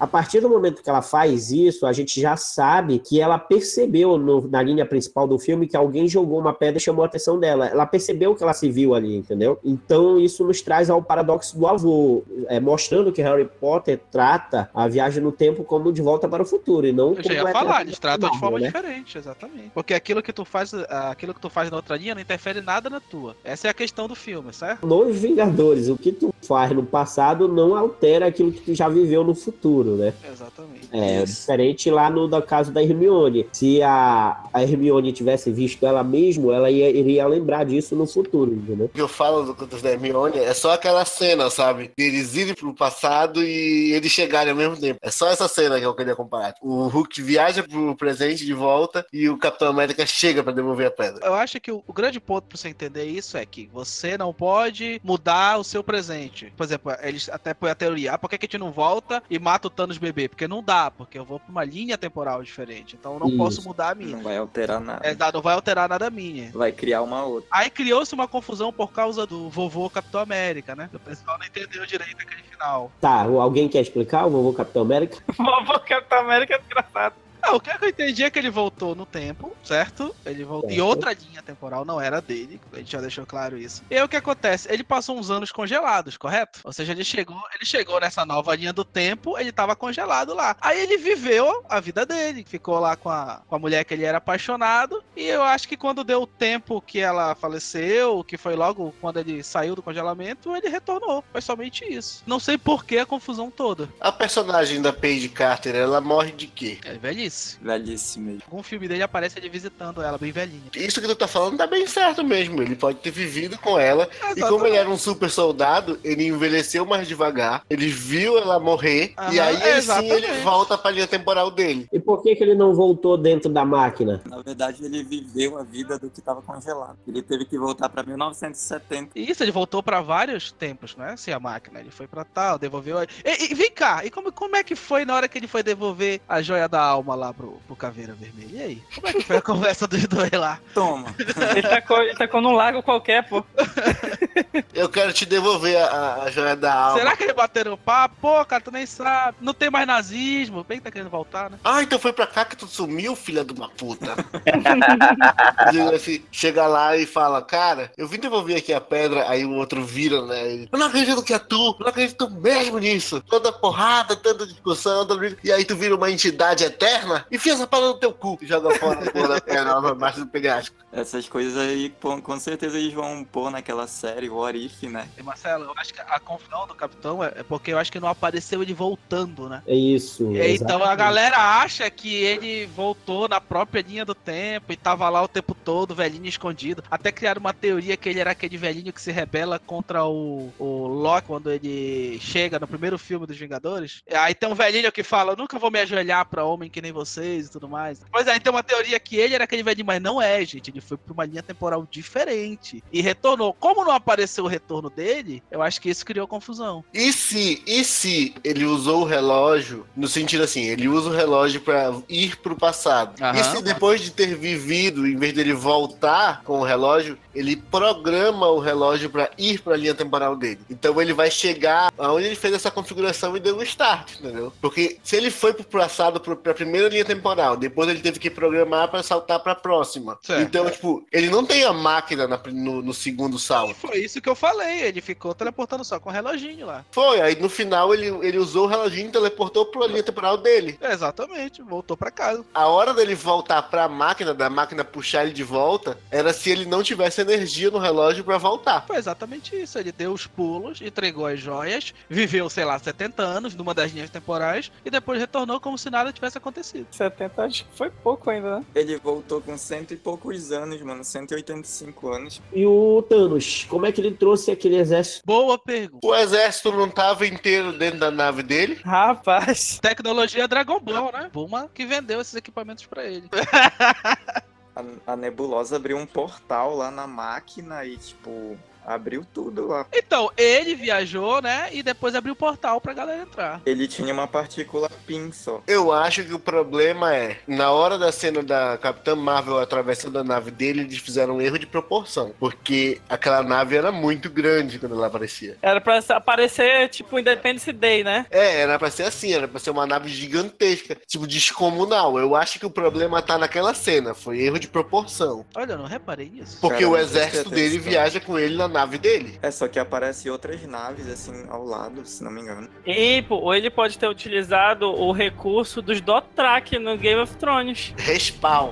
[0.03, 4.19] A partir do momento que ela faz isso, a gente já sabe que ela percebeu
[4.19, 7.39] no- na linha principal do filme que alguém jogou uma pedra e chamou a atenção
[7.39, 7.69] dela.
[7.69, 9.61] Ela percebeu que ela se viu ali, entendeu?
[9.63, 14.89] Então isso nos traz ao paradoxo do avô, é, mostrando que Harry Potter trata a
[14.89, 17.83] viagem no tempo como de volta para o futuro e não Eu já ia falar,
[17.83, 18.67] eles tratam de forma né?
[18.67, 19.71] diferente, exatamente.
[19.73, 22.91] Porque aquilo que tu faz, aquilo que tu faz na outra linha não interfere nada
[22.91, 23.37] na tua.
[23.45, 24.85] Essa é a questão do filme, certo?
[24.85, 29.23] Nos Vingadores, o que tu faz no passado não altera aquilo que tu já viveu
[29.23, 30.15] no futuro, futuro, né?
[30.31, 30.89] Exatamente.
[30.93, 31.41] É Isso.
[31.41, 33.47] diferente lá no, no caso da Hermione.
[33.53, 38.53] Se a, a Hermione tivesse visto ela mesmo, ela ia, iria lembrar disso no futuro,
[38.53, 38.87] entendeu?
[38.87, 41.91] O que eu falo do Contos da Hermione é só aquela cena, sabe?
[41.97, 44.99] Eles irem pro passado e eles chegarem ao mesmo tempo.
[45.03, 46.55] É só essa cena que eu queria comparar.
[46.63, 50.91] O Hulk viaja pro presente de volta e o Capitão América chega pra devolver a
[50.91, 51.27] pedra.
[51.27, 54.33] Eu acho que o, o grande ponto pra você entender isso é que você não
[54.33, 56.53] pode mudar o seu presente.
[56.57, 59.23] Por exemplo, eles até põem a teoria, ah, por que, que a gente não volta
[59.29, 60.29] e mata o Thanos bebê?
[60.29, 62.95] Porque não dá, porque eu vou pra uma linha temporal diferente.
[62.95, 63.37] Então eu não Isso.
[63.37, 64.17] posso mudar a minha.
[64.17, 65.05] Não vai alterar nada.
[65.05, 66.53] É, não vai alterar nada a minha.
[66.53, 67.49] Vai criar uma outra.
[67.51, 70.89] Aí criou-se uma confusão por causa do vovô Capitão América, né?
[70.95, 72.93] O pessoal não entendeu direito aquele final.
[73.01, 75.19] Tá, alguém quer explicar o vovô Capitão América?
[75.37, 77.17] Vovô Capitão América é desgraçado.
[77.43, 80.15] Ah, o que eu entendi é que ele voltou no tempo, certo?
[80.25, 83.83] Ele voltou em outra linha temporal, não era dele, a gente já deixou claro isso.
[83.91, 84.73] E aí o que acontece?
[84.73, 86.61] Ele passou uns anos congelados, correto?
[86.63, 90.57] Ou seja, ele chegou, ele chegou nessa nova linha do tempo, ele tava congelado lá.
[90.61, 94.05] Aí ele viveu a vida dele, ficou lá com a, com a mulher que ele
[94.05, 98.55] era apaixonado, e eu acho que quando deu o tempo que ela faleceu, que foi
[98.55, 101.25] logo quando ele saiu do congelamento, ele retornou.
[101.33, 102.23] Foi somente isso.
[102.25, 103.89] Não sei por que a confusão toda.
[104.01, 106.79] A personagem da Paige Carter, ela morre de quê?
[106.85, 107.32] É velhice.
[107.61, 108.43] Velhíssimo mesmo.
[108.51, 110.63] Algum filme dele aparece ele visitando ela, bem velhinha.
[110.77, 112.63] Isso que tu tá falando tá bem certo mesmo.
[112.63, 114.09] Ele pode ter vivido com ela.
[114.37, 117.63] E como ele era um super soldado, ele envelheceu mais devagar.
[117.71, 119.15] Ele viu ela morrer.
[119.33, 120.13] e Aham, aí ele, sim exatamente.
[120.25, 121.87] ele volta pra linha temporal dele.
[121.93, 124.21] E por que, que ele não voltou dentro da máquina?
[124.27, 126.97] Na verdade, ele viveu a vida do que estava congelado.
[127.07, 129.11] Ele teve que voltar para 1970.
[129.19, 131.13] Isso, ele voltou pra vários tempos, não é?
[131.13, 131.81] Assim, a máquina.
[131.81, 132.99] Ele foi pra tal, devolveu.
[132.99, 135.47] a- E, e vem cá, e como, como é que foi na hora que ele
[135.49, 138.57] foi devolver a joia da alma lá pro, pro Caveira Vermelha?
[138.57, 138.83] E aí?
[138.95, 140.59] Como é que foi a conversa dos dois lá?
[140.73, 141.15] Toma.
[141.55, 143.45] Ele tacou, ele tacou num lago qualquer, pô.
[144.73, 146.99] Eu quero te devolver a, a- joia da alma.
[146.99, 148.17] Será que eles bateram papo?
[148.21, 149.37] Pô, cara, tu nem sabe.
[149.41, 150.65] Não tem mais nazismo.
[150.65, 151.59] Bem que tá querendo voltar, né?
[151.63, 154.15] Ah, então foi pra cá que tu sumiu, filha de uma puta.
[155.95, 159.85] Assim, chega lá e fala, cara, eu vim devolver aqui a pedra, aí o outro
[159.85, 160.67] vira, né?
[160.71, 163.21] Eu não acredito que é tu, eu não acredito mesmo nisso.
[163.29, 165.37] Toda porrada, tanta discussão, toda...
[165.43, 168.47] e aí tu vira uma entidade eterna e enfia essa parada no teu cu e
[168.47, 170.77] joga fora a porra da pedra lá embaixo do penhasco.
[170.93, 175.09] Essas coisas aí, com certeza eles vão pôr naquela série, o Orif, né?
[175.19, 178.01] E Marcelo, eu acho que a confusão do capitão é é porque eu acho que
[178.01, 179.63] não apareceu ele voltando, né?
[179.67, 180.31] É isso.
[180.33, 184.77] E aí, Então a galera acha que ele voltou na própria linha do tempo e
[184.77, 186.83] tava lá o tempo todo, velhinho escondido.
[186.91, 190.87] Até criaram uma teoria que ele era aquele velhinho que se rebela contra o, o
[190.87, 194.03] Loki quando ele chega no primeiro filme dos Vingadores.
[194.13, 196.93] Aí tem um velhinho que fala: Eu nunca vou me ajoelhar pra homem que nem
[197.05, 198.01] vocês e tudo mais.
[198.11, 200.71] Pois aí tem uma teoria que ele era aquele velhinho, mas não é, gente.
[200.71, 203.53] Ele foi pra uma linha temporal diferente e retornou.
[203.55, 206.85] Como não apareceu o retorno dele, eu acho que isso criou confusão.
[206.93, 211.61] E se, e se ele usou o relógio, no sentido assim, ele usa o relógio
[211.61, 213.21] pra ir pro passado.
[213.23, 213.39] Aham.
[213.39, 218.49] E se depois de ter vivido, em vez dele voltar com o relógio, ele programa
[218.49, 220.61] o relógio pra ir pra linha temporal dele.
[220.71, 224.53] Então ele vai chegar aonde ele fez essa configuração e deu o start, entendeu?
[224.61, 228.89] Porque se ele foi pro passado, pra primeira linha temporal, depois ele teve que programar
[228.89, 230.19] pra saltar pra próxima.
[230.23, 230.43] Certo.
[230.43, 233.75] Então, tipo, ele não tem a máquina na- no, no segundo salto.
[233.75, 234.81] Foi isso que eu falei.
[234.83, 236.85] Ele ficou teleportando só com o reloginho lá.
[236.93, 240.79] Foi, aí no final ele, ele usou o reloginho e teleportou pra linha temporal dele.
[240.81, 242.45] Exatamente, voltou pra casa.
[242.55, 246.65] A hora dele voltar pra máquina, da máquina puxar ele de volta, era se ele
[246.67, 248.85] não tivesse energia no relógio pra voltar.
[248.87, 249.79] Foi exatamente isso.
[249.79, 254.11] Ele deu os pulos, entregou as joias, viveu, sei lá, 70 anos numa das linhas
[254.11, 256.82] temporais e depois retornou como se nada tivesse acontecido.
[256.91, 258.65] 70 acho que foi pouco ainda, né?
[258.75, 261.05] Ele voltou com cento e poucos anos, mano.
[261.05, 262.43] 185 anos.
[262.53, 265.23] E o Thanos, como é que ele trouxe aquele exército?
[265.25, 266.07] Boa pergunta.
[266.07, 268.81] O exército não tava inteiro dentro da nave dele.
[268.85, 269.79] Rapaz.
[269.83, 271.31] Tecnologia Dragon Ball, né?
[271.33, 273.29] Puma que vendeu esses equipamentos pra ele.
[274.75, 279.87] A, a nebulosa abriu um portal lá na máquina e, tipo, abriu tudo lá.
[279.93, 281.69] Então, ele viajou, né?
[281.73, 283.61] E depois abriu o portal pra galera entrar.
[283.65, 285.63] Ele tinha uma partícula PIN só.
[285.67, 290.25] Eu acho que o problema é, na hora da cena da Capitã Marvel atravessando a
[290.25, 292.35] nave dele, eles fizeram um erro de proporção.
[292.39, 295.57] Porque aquela nave era muito grande quando ela aparecia.
[295.63, 298.27] Era pra aparecer, tipo, Independence Day, né?
[298.31, 302.19] É, era pra ser assim, era pra ser uma nave gigantesca, tipo descomunal.
[302.19, 305.45] Eu acho que o problema tá naquela cena, foi erro de proporção.
[305.55, 306.59] Olha, eu não reparei nisso.
[306.61, 309.39] Porque Cara, o exército dele viaja com ele na nave dele.
[309.43, 312.69] É, só que aparece outras naves, assim, ao lado, se não me engano.
[312.87, 317.95] E, pô, ou ele pode ter utilizado o recurso dos Dothraki no Game of Thrones.
[317.99, 318.71] Respawn.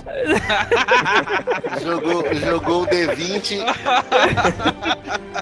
[1.82, 3.58] jogou, jogou o D20.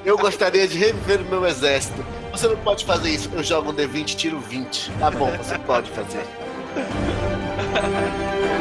[0.04, 2.04] Eu gostaria de reviver o meu exército.
[2.32, 3.30] Você não pode fazer isso.
[3.32, 4.90] Eu jogo um D20 tiro 20.
[4.98, 6.24] Tá bom, você pode fazer.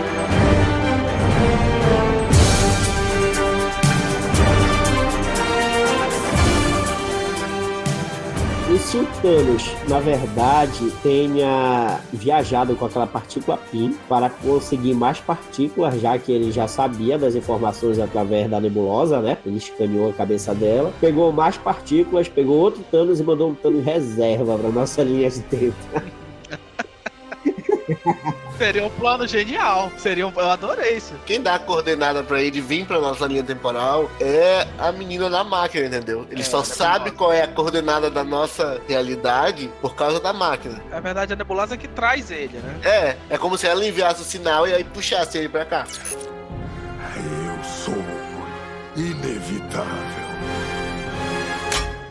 [8.70, 15.22] E se o Thanos, na verdade, tenha viajado com aquela partícula PIN para conseguir mais
[15.22, 19.38] partículas, já que ele já sabia das informações através da nebulosa, né?
[19.46, 23.86] Ele escaneou a cabeça dela, pegou mais partículas, pegou outro Thanos e mandou um Thanos
[23.86, 25.76] reserva para nossa linha de tempo.
[28.58, 29.92] Seria um plano genial.
[29.98, 30.32] Seria um...
[30.36, 31.14] Eu adorei isso.
[31.26, 35.44] Quem dá a coordenada pra ele vir pra nossa linha temporal é a menina da
[35.44, 36.26] máquina, entendeu?
[36.32, 40.34] Ele É, só é sabe qual é a coordenada da nossa realidade por causa da
[40.34, 40.82] máquina.
[40.90, 42.80] Na verdade, a nebulosa é que traz ele, né?
[42.84, 45.86] É, é como se ela enviasse o sinal e aí puxasse ele pra cá.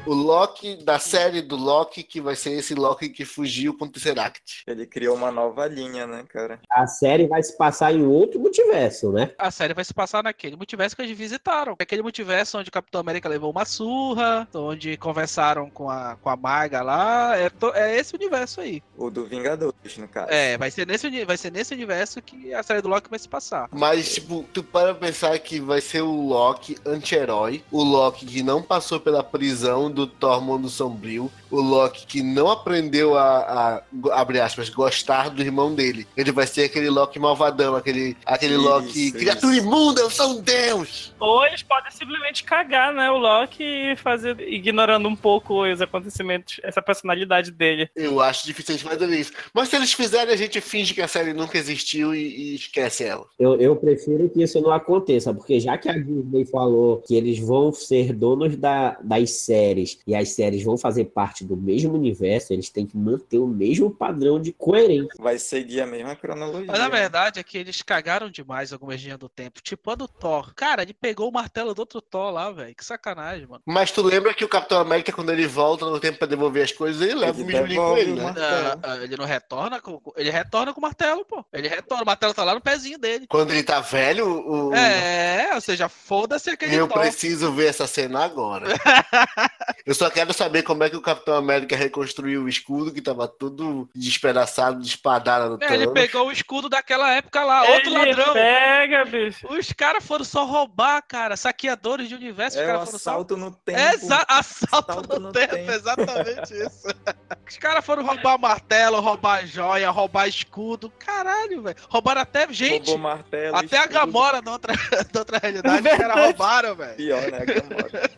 [0.06, 3.88] O Loki da série do Loki, que vai ser esse Loki que fugiu com o
[3.88, 4.62] Tesseract.
[4.66, 6.60] Ele criou uma nova linha, né, cara?
[6.70, 9.32] A série vai se passar em outro multiverso, né?
[9.38, 11.74] A série vai se passar naquele multiverso que eles visitaram.
[11.78, 16.36] Aquele multiverso onde o Capitão América levou uma surra, onde conversaram com a, com a
[16.36, 17.36] Maga lá.
[17.36, 18.82] É, to- é esse universo aí.
[18.96, 20.28] O do Vingadores, no caso.
[20.30, 23.28] É, vai ser, nesse, vai ser nesse universo que a série do Loki vai se
[23.28, 23.68] passar.
[23.72, 28.62] Mas, tipo, tu para pensar que vai ser o Loki anti-herói, o Loki que não
[28.62, 34.40] passou pela prisão do Thor Mundo Sombrio, o Loki que não aprendeu a, a, abre
[34.40, 36.06] aspas, gostar do irmão dele.
[36.16, 39.16] Ele vai ser aquele Loki malvadão, aquele, aquele Isso, Loki, isso.
[39.18, 41.14] criatura imunda, eu sou um deus!
[41.18, 46.60] Ou eles podem simplesmente cagar, né, o Loki e fazer, ignorando um pouco os acontecimentos,
[46.62, 47.88] essa personalidade dele.
[47.96, 49.32] Eu acho difícil eles fazerem isso.
[49.54, 52.18] Mas se eles fizerem, a gente finge que a série nunca existiu e,
[52.52, 53.26] e esquece ela.
[53.38, 57.38] Eu, eu prefiro que isso não aconteça, porque já que a Disney falou que eles
[57.38, 62.52] vão ser donos da- das séries e as séries vão fazer parte do mesmo universo,
[62.52, 65.10] eles têm que manter o mesmo padrão de coerência.
[65.18, 66.66] Vai seguir a mesma cronologia.
[66.66, 66.98] Mas na né?
[66.98, 69.60] verdade é que eles cagaram demais algumas linhas do tempo.
[69.62, 70.52] Tipo a do Thor.
[70.54, 72.74] Cara, ele pegou o martelo do outro Thor lá, velho.
[72.74, 73.62] Que sacanagem, mano.
[73.64, 76.72] Mas tu lembra que o Capitão América, quando ele volta no tempo pra devolver as
[76.72, 78.22] coisas, ele leva Ele o mijulinho com ele, né?
[78.24, 78.80] martelo.
[78.82, 80.00] Ah, ele não retorna com.
[80.00, 81.44] com- Ele retorna com o martelo, pô.
[81.52, 82.02] Ele retorna.
[82.02, 83.26] O martelo tá lá no pezinho dele.
[83.28, 84.74] Quando ele tá velho, o...
[84.74, 87.00] É, ou seja, foda-se aquele eu Thor.
[87.00, 88.66] preciso ver essa cena agora.
[89.84, 93.26] eu só quero saber como é que o Capitão América reconstruiu o escudo, que tava
[93.26, 98.32] tudo despedaçado, despadado no É, ele pegou o escudo daquela época lá, outro ele ladrão.
[98.34, 99.46] pega, bicho.
[99.52, 101.36] Os caras foram só roubar, cara.
[101.36, 102.56] Saqueadores de universo.
[102.56, 103.78] os É o caras foram só assalto no tempo.
[103.78, 105.70] É, exa- assalto Assalto no, no tempo, tempo.
[105.72, 106.86] exatamente isso.
[107.48, 110.90] Os caras foram roubar martelo, roubar joia, roubar escudo.
[110.98, 111.76] Caralho, velho.
[111.88, 112.86] Roubaram até gente.
[112.90, 113.56] Roubou martelo.
[113.56, 113.94] até a escudo.
[114.00, 114.72] Gamora da outra,
[115.12, 116.96] da outra realidade, os caras roubaram, velho.
[116.96, 117.38] Pior, né?
[117.38, 118.10] a Gamora.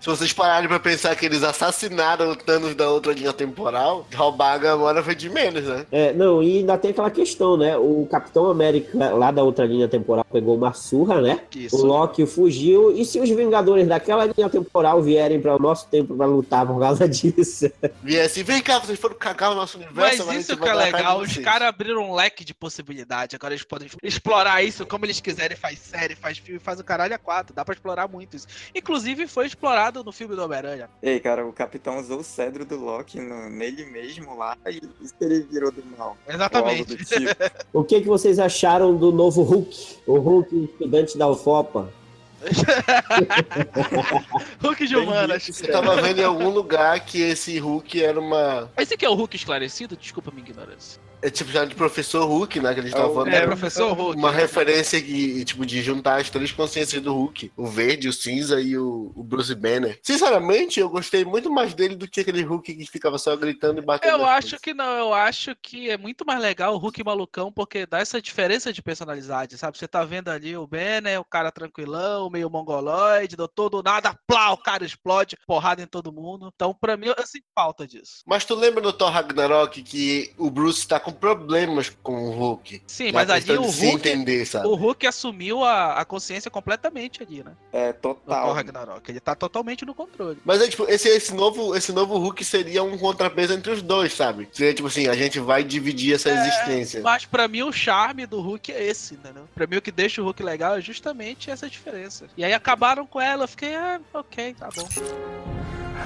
[0.00, 4.54] Se vocês pararem pra pensar que eles assassinaram o Thanos da outra linha temporal, roubar
[4.54, 5.86] a Gamora foi de menos, né?
[5.90, 7.76] É, não, e ainda tem aquela questão, né?
[7.76, 11.40] O Capitão América, lá da outra linha temporal, pegou uma surra, né?
[11.54, 11.86] O Isso.
[11.86, 12.96] Loki fugiu.
[12.96, 16.80] E se os Vingadores daquela linha temporal vierem para o nosso tempo para lutar por
[16.80, 17.70] causa disso?
[18.04, 20.26] E assim, vem cá, vocês foram cagar o nosso universo.
[20.26, 23.36] Mas isso que é legal, os caras abriram um leque de possibilidade.
[23.36, 27.14] Agora eles podem explorar isso como eles quiserem, faz série, faz filme, faz o caralho
[27.14, 27.54] a quatro.
[27.54, 28.46] Dá pra explorar muito isso.
[28.74, 30.88] Inclusive foi explorado no filme do Homem-Aranha.
[31.02, 35.14] Ei, cara, o capitão usou o cedro do Loki no- nele mesmo lá e isso
[35.20, 36.16] ele virou do mal.
[36.28, 36.84] Exatamente.
[36.84, 37.10] do tipo.
[37.72, 39.98] O que, que vocês acharam do novo Hulk?
[40.06, 41.92] O Hulk estudante da UFOPA?
[44.62, 45.60] Hulk de humanas.
[45.60, 48.70] Eu tava vendo em algum lugar que esse Hulk era uma.
[48.78, 49.96] Esse aqui é o Hulk esclarecido?
[49.96, 51.00] Desculpa a minha ignorância.
[51.26, 52.72] É tipo já de professor Hulk, né?
[52.72, 53.34] Que eles estavam É o- falando.
[53.34, 54.16] É, professor Hulk.
[54.18, 58.60] Uma referência que, tipo, de juntar as três consciências do Hulk: o verde, o cinza
[58.60, 59.98] e o, o Bruce Banner.
[60.02, 63.84] Sinceramente, eu gostei muito mais dele do que aquele Hulk que ficava só gritando e
[63.84, 64.12] batendo.
[64.12, 64.60] Eu acho coisas.
[64.60, 68.22] que não, eu acho que é muito mais legal o Hulk malucão, porque dá essa
[68.22, 69.76] diferença de personalidade, sabe?
[69.78, 74.52] Você tá vendo ali o Banner, o cara tranquilão, meio mongoloide, do todo nada, plá,
[74.52, 76.52] o cara explode, porrada em todo mundo.
[76.54, 78.22] Então, pra mim, eu sinto falta disso.
[78.26, 82.82] Mas tu lembra no Thor Ragnarok que o Bruce tá com problemas com o Hulk?
[82.86, 84.66] Sim, mas ali o Hulk, entender, sabe?
[84.66, 87.52] o Hulk assumiu a, a consciência completamente ali, né?
[87.72, 88.52] É, No total.
[88.52, 89.10] Ragnarok.
[89.10, 90.38] Ele tá totalmente no controle.
[90.44, 94.12] Mas é tipo, esse, esse, novo, esse novo Hulk seria um contrapeso entre os dois,
[94.12, 94.48] sabe?
[94.52, 97.00] Seria tipo assim, a gente vai dividir essa É, existência.
[97.02, 99.48] Mas pra mim o charme do Hulk é esse, entendeu?
[99.54, 102.26] Pra mim o que deixa o Hulk legal é justamente essa diferença.
[102.36, 104.88] E aí acabaram com ela, eu fiquei, ah, ok, tá bom.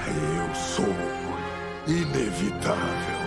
[0.07, 0.85] Eu sou
[1.87, 3.20] inevitável.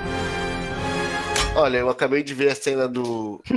[1.56, 3.42] Olha, eu acabei de ver a cena do.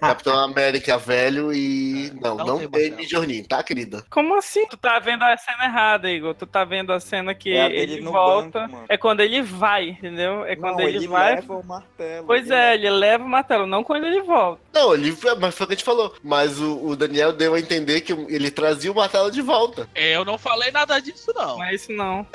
[0.00, 2.10] Capitão América velho e.
[2.20, 2.90] Não, Não não, tem.
[2.90, 4.04] Mijornin, tá, querida?
[4.10, 4.66] Como assim?
[4.66, 6.34] Tu tá vendo a cena errada, Igor.
[6.34, 8.66] Tu tá vendo a cena que É a ele volta.
[8.66, 10.44] banco, é quando ele vai, entendeu?
[10.44, 11.36] É quando Não, ele, vai.
[11.36, 12.26] leva o martelo.
[12.26, 14.60] Pois ele é, leva- ele leva o martelo, não quando ele volta.
[14.74, 16.12] Não, ele, mas foi o que a gente falou.
[16.24, 19.88] Mas o, o Daniel deu a entender que ele trazia o martelo de volta.
[19.94, 21.58] Eu não falei nada disso, não.
[21.58, 22.26] Não é isso não.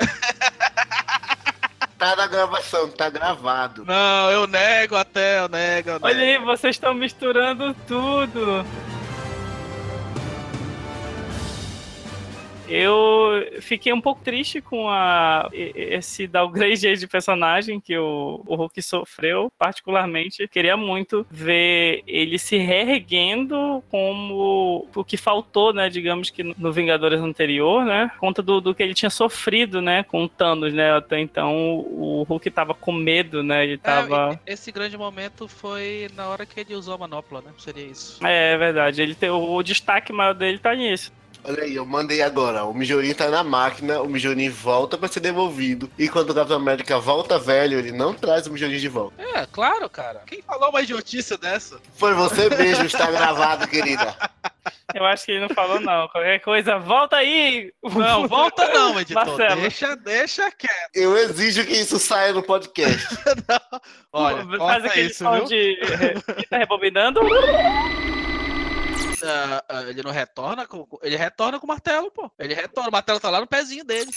[2.02, 3.84] Tá na gravação, tá gravado.
[3.84, 6.06] Não, eu nego até, eu nego, eu nego.
[6.06, 8.66] Olha aí, vocês estão misturando tudo.
[12.68, 18.80] Eu fiquei um pouco triste com a, esse downgrade de personagem que o, o Hulk
[18.82, 20.46] sofreu, particularmente.
[20.48, 27.20] Queria muito ver ele se reerguendo como o que faltou, né, digamos que no Vingadores
[27.20, 31.20] anterior, né, conta do, do que ele tinha sofrido, né, com o Thanos, né, até
[31.20, 34.40] então o Hulk tava com medo, né, ele É, tava...
[34.46, 37.50] e- esse grande momento foi na hora que ele usou a manopla, né?
[37.58, 38.24] Seria isso.
[38.26, 39.02] É, é verdade.
[39.02, 41.12] Ele tem, o, o destaque maior dele tá nisso.
[41.44, 42.64] Olha aí, eu mandei agora.
[42.64, 45.90] O Mijorin tá na máquina, o Mijorin volta pra ser devolvido.
[45.98, 49.20] E quando o Capitão América volta velho, ele não traz o Mijorin de volta.
[49.20, 50.22] É, claro, cara.
[50.26, 51.80] Quem falou uma idiotice dessa?
[51.96, 54.14] Foi você mesmo, está gravado, querida.
[54.94, 56.06] Eu acho que ele não falou, não.
[56.08, 57.72] Qualquer coisa, volta aí!
[57.82, 59.26] Não, volta não, editor.
[59.26, 59.60] Marcelo.
[59.62, 60.90] Deixa, deixa quieto.
[60.94, 63.08] Eu exijo que isso saia no podcast.
[64.12, 65.44] Olha, Faz aquele isso, som viu?
[65.46, 65.78] de.
[66.36, 67.20] que tá rebobinando.
[69.24, 70.84] Ah, ah, ele não retorna com.
[70.84, 72.30] com- Ele retorna com o martelo, pô.
[72.38, 74.10] Ele retorna, o martelo tá lá no pezinho dele.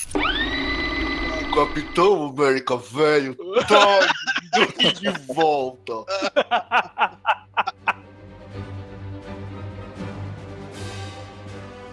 [1.54, 5.94] Capitão América velho, o Mijorin de volta.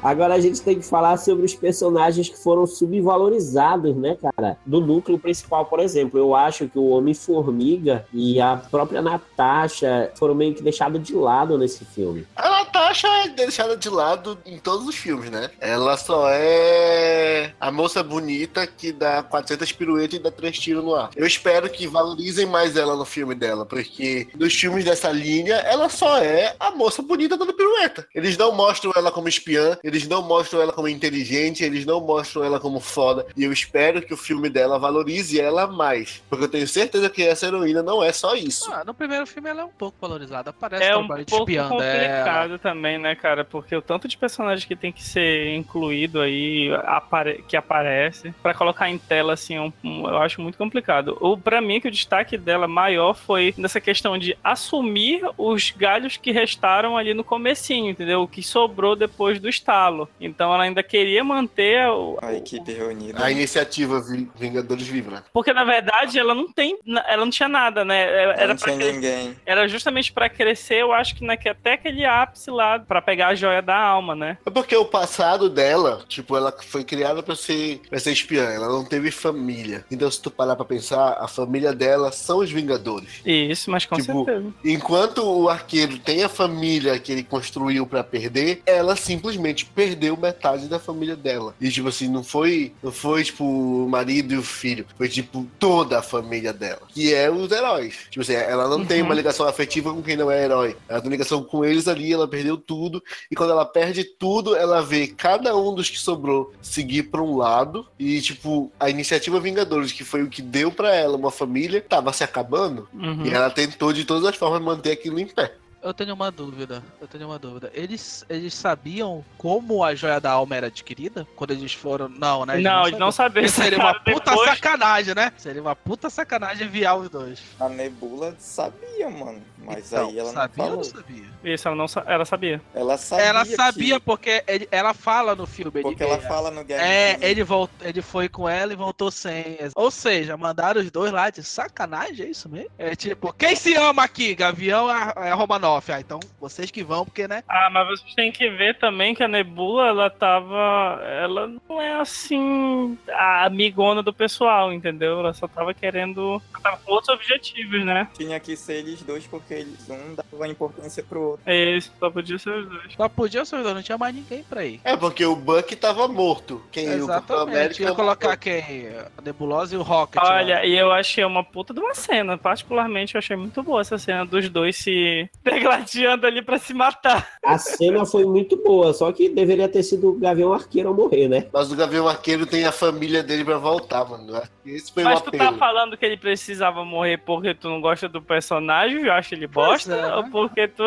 [0.02, 4.56] Agora a gente tem que falar sobre os personagens que foram subvalorizados, né, cara?
[4.66, 6.18] Do núcleo principal, por exemplo.
[6.18, 11.56] Eu acho que o Homem-Formiga e a própria Natasha foram meio que deixados de lado
[11.56, 12.26] nesse filme.
[12.34, 15.50] A Natasha é deixada de lado em todos os filmes, né?
[15.60, 20.94] Ela só é a moça bonita que dá 400 piruetas e dá três tiros no
[20.94, 21.10] ar.
[21.14, 25.90] Eu espero que valorizem mais ela no filme dela, porque nos filmes dessa linha, ela
[25.90, 28.06] só é a moça bonita dando pirueta.
[28.14, 32.42] Eles não mostram ela como espiã, eles não mostram ela como inteligente, eles não mostram
[32.42, 33.26] ela como foda.
[33.36, 37.22] E eu espero que o filme dela valorize ela mais, porque eu tenho certeza que
[37.22, 38.72] essa heroína não é só isso.
[38.72, 40.48] Ah, no primeiro filme ela é um pouco valorizada.
[40.48, 42.61] Aparece É um trabalho de pouco espiã dela.
[42.62, 43.44] Também, né, cara?
[43.44, 48.54] Porque o tanto de personagem que tem que ser incluído aí, apare- que aparece, pra
[48.54, 51.16] colocar em tela, assim, é um- um- eu acho muito complicado.
[51.20, 56.16] O, pra mim, que o destaque dela maior foi nessa questão de assumir os galhos
[56.16, 58.22] que restaram ali no comecinho, entendeu?
[58.22, 60.08] O que sobrou depois do estalo.
[60.20, 63.24] Então ela ainda queria manter o, A equipe reunida.
[63.24, 65.22] A iniciativa Vi- Vingadores Livre, né?
[65.32, 68.02] porque na verdade ela não tem, ela não tinha nada, né?
[68.36, 69.36] Era não tinha ninguém.
[69.44, 73.34] era justamente pra crescer, eu acho que naque, até aquele ápice lá, pra pegar a
[73.34, 74.38] joia da alma, né?
[74.46, 78.68] É porque o passado dela, tipo, ela foi criada pra ser, pra ser espiã, ela
[78.68, 79.84] não teve família.
[79.90, 83.20] Então, se tu parar pra pensar, a família dela são os Vingadores.
[83.24, 84.52] Isso, mas com Tipo, certeza.
[84.64, 90.68] Enquanto o arqueiro tem a família que ele construiu pra perder, ela simplesmente perdeu metade
[90.68, 91.54] da família dela.
[91.60, 95.46] E tipo assim, não foi, não foi tipo o marido e o filho, foi tipo
[95.58, 97.96] toda a família dela, que é os heróis.
[98.10, 99.06] Tipo assim, ela não tem Uhum.
[99.06, 100.76] uma ligação afetiva com quem não é herói.
[100.88, 104.82] Ela tem ligação com eles ali, ela perdeu tudo e quando ela perde tudo, ela
[104.82, 109.92] vê cada um dos que sobrou seguir pra um lado e tipo a iniciativa Vingadores,
[109.92, 112.88] que foi o que deu pra ela uma família, tava se acabando.
[112.92, 113.26] Uhum.
[113.26, 115.54] E ela tentou de todas as formas manter aquilo em pé.
[115.82, 116.80] Eu tenho uma dúvida.
[117.00, 117.68] Eu tenho uma dúvida.
[117.74, 121.26] Eles, eles sabiam como a joia da alma era adquirida?
[121.34, 122.08] Quando eles foram.
[122.08, 122.58] Não, né?
[122.58, 123.44] Não, eles não sabiam.
[123.44, 125.32] Isso seria uma puta depois- sacanagem, né?
[125.36, 127.40] Seria uma puta sacanagem enviar os dois.
[127.58, 129.42] A Nebula sabia, mano.
[129.64, 131.24] Mas Então, aí ela não sabia ou não sabia?
[131.44, 132.60] Isso, ela não sa- ela sabia.
[132.74, 133.24] Ela sabia.
[133.26, 135.72] ela que- sabia porque ele- ela fala no filme.
[135.74, 138.76] ele- Porque ela é, fala no Guerra É, ele, voltou, ele foi com ela e
[138.76, 139.58] voltou sem.
[139.74, 142.70] Ou seja, mandaram os dois lá de sacanagem, é isso mesmo?
[142.78, 144.34] É tipo, quem se ama aqui?
[144.34, 145.90] Gavião é é Romanoff.
[145.92, 147.42] Ah, então vocês que vão, porque, né?
[147.48, 151.00] Ah, mas vocês têm que ver também que a Nebula, ela tava.
[151.02, 152.96] Ela não é assim.
[153.10, 155.20] a amigona do pessoal, entendeu?
[155.20, 156.40] Ela só tava querendo.
[156.52, 158.08] Ela tava com outros objetivos, né?
[158.14, 161.42] Tinha que ser eles dois, porque eles um dava importância pro outro.
[161.46, 162.94] É isso, só podia ser os dois.
[162.96, 164.80] Só podia ser os dois, não tinha mais ninguém pra ir.
[164.84, 166.62] É porque o Buck tava morto.
[166.70, 167.50] Quem Exatamente.
[167.50, 168.88] América Ia colocar quem?
[169.18, 170.22] A Nebulosa e o Rocket.
[170.22, 170.68] Olha, né?
[170.68, 172.36] e eu achei uma puta de uma cena.
[172.38, 177.28] Particularmente, eu achei muito boa essa cena dos dois se degladiando ali pra se matar.
[177.44, 181.28] A cena foi muito boa, só que deveria ter sido o Gavião Arqueiro a morrer,
[181.28, 181.46] né?
[181.52, 184.42] Mas o Gavião Arqueiro tem a família dele pra voltar, mano.
[184.64, 185.44] Esse foi Mas o tu apelo.
[185.44, 189.41] tá falando que ele precisava morrer porque tu não gosta do personagem, eu acho ele
[189.42, 190.28] ele bosta é, ou né?
[190.30, 190.84] porque tu.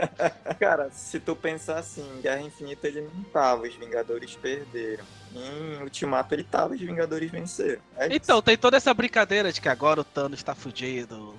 [0.60, 5.04] Cara, se tu pensar assim, em Guerra Infinita ele não tava, os Vingadores perderam.
[5.36, 7.80] Em Ultimato ele tava, os Vingadores venceram.
[7.98, 8.14] É.
[8.14, 11.34] Então, tem toda essa brincadeira de que agora o Thanos tá fudido.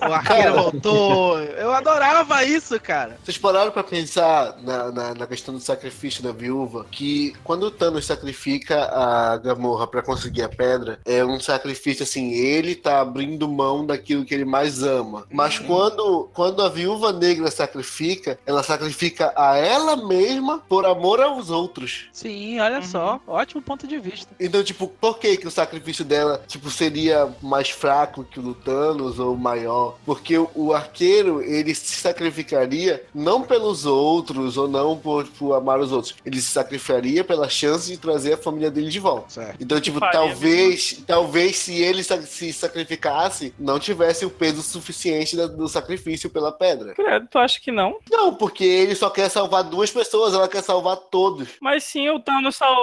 [0.00, 1.38] O arqueiro voltou.
[1.40, 3.16] Eu adorava isso, cara.
[3.24, 6.86] Vocês pararam pra pensar na, na, na questão do sacrifício da viúva?
[6.90, 12.32] Que quando o Thanos sacrifica a Gamorra pra conseguir a pedra, é um sacrifício assim,
[12.32, 15.26] ele tá abrindo mão daquilo que ele mais ama.
[15.30, 21.50] Mas quando, quando a viúva negra sacrifica, ela sacrifica a ela mesma por amor aos
[21.50, 22.08] outros.
[22.12, 22.82] Sim, olha Uhum.
[22.82, 23.20] só.
[23.26, 24.32] Ótimo ponto de vista.
[24.38, 28.54] Então, tipo, por que, que o sacrifício dela, tipo, seria mais fraco que o do
[28.54, 29.98] Thanos ou maior?
[30.04, 35.92] Porque o, arqueiro, ele se sacrificaria não pelos outros ou não por, por amar os
[35.92, 36.14] outros.
[36.24, 39.30] Ele se sacrificaria pela chance de trazer a família dele de volta.
[39.30, 39.56] Certo.
[39.60, 45.68] Então, tipo, faria talvez, talvez se ele se sacrificasse, não tivesse o peso suficiente do
[45.68, 46.94] sacrifício pela pedra.
[46.94, 47.98] Credo, tu acha que não?
[48.10, 51.48] Não, porque ele só quer salvar duas pessoas, ela quer salvar todos.
[51.60, 52.76] Mas sim, o Thanos, sal...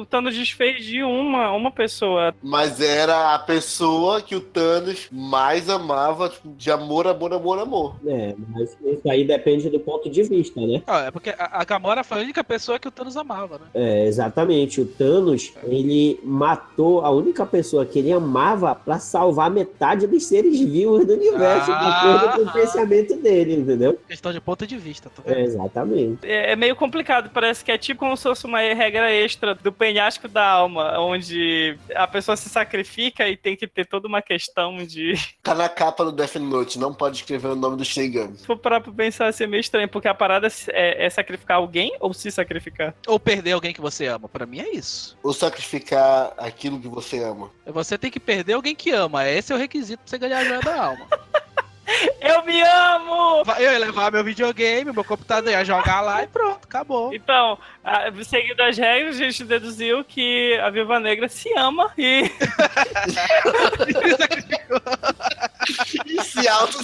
[0.00, 2.34] o Thanos desfez de uma, uma pessoa.
[2.42, 7.96] Mas era a pessoa que o Thanos mais amava, tipo, de amor, amor, amor, amor.
[8.06, 10.82] É, mas isso aí depende do ponto de vista, né?
[10.86, 13.64] Ah, é porque a, Gamora foi a única pessoa que o Thanos amava, né?
[13.74, 14.80] É, exatamente.
[14.80, 20.58] O Thanos, ele matou a única pessoa que ele amava pra salvar metade dos seres
[20.60, 22.00] vivos do universo, de Ah.
[22.20, 23.98] acordo com o pensamento dele, entendeu?
[24.08, 25.38] Questão de ponto de vista, tá vendo?
[25.38, 26.18] É, exatamente.
[26.26, 29.69] É, é meio complicado, parece que é tipo como se fosse uma regra extra do
[29.72, 34.78] penhasco da alma, onde a pessoa se sacrifica e tem que ter toda uma questão
[34.78, 35.14] de.
[35.42, 38.36] Tá na capa do Death Note, não pode escrever o nome do Shinigami.
[38.36, 41.56] Se for parar pra pensar, assim, é meio estranho, porque a parada é, é sacrificar
[41.56, 42.94] alguém ou se sacrificar?
[43.06, 44.28] Ou perder alguém que você ama.
[44.28, 45.16] Pra mim é isso.
[45.22, 47.50] Ou sacrificar aquilo que você ama.
[47.66, 49.28] Você tem que perder alguém que ama.
[49.28, 51.06] Esse é o requisito pra você ganhar a joia da alma.
[52.20, 53.42] Eu me amo!
[53.58, 57.12] Eu ia levar meu videogame, meu computador, ia jogar lá e pronto, acabou.
[57.14, 62.22] Então, a- seguindo as regras, a gente deduziu que a Viúva Negra se ama e
[66.06, 66.78] E se auto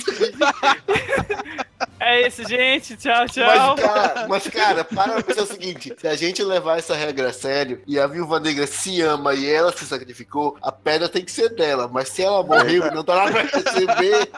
[1.98, 2.96] é isso, gente.
[2.96, 3.46] Tchau, tchau.
[3.46, 7.30] Mas cara, mas, cara, para pra pensar o seguinte: se a gente levar essa regra
[7.30, 11.24] a sério e a viúva negra se ama e ela se sacrificou, a pedra tem
[11.24, 11.88] que ser dela.
[11.88, 14.28] Mas se ela morreu e não tá lá pra receber,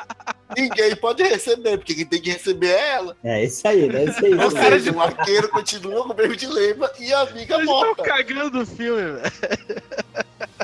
[0.56, 3.16] ninguém pode receber, porque quem tem que receber é ela.
[3.24, 4.04] É isso aí, né?
[4.04, 4.34] Isso aí.
[4.34, 8.62] Ou seja, o arqueiro continua com o mesmo dilema e a amiga Eles estão cagando
[8.62, 9.32] o filme, velho.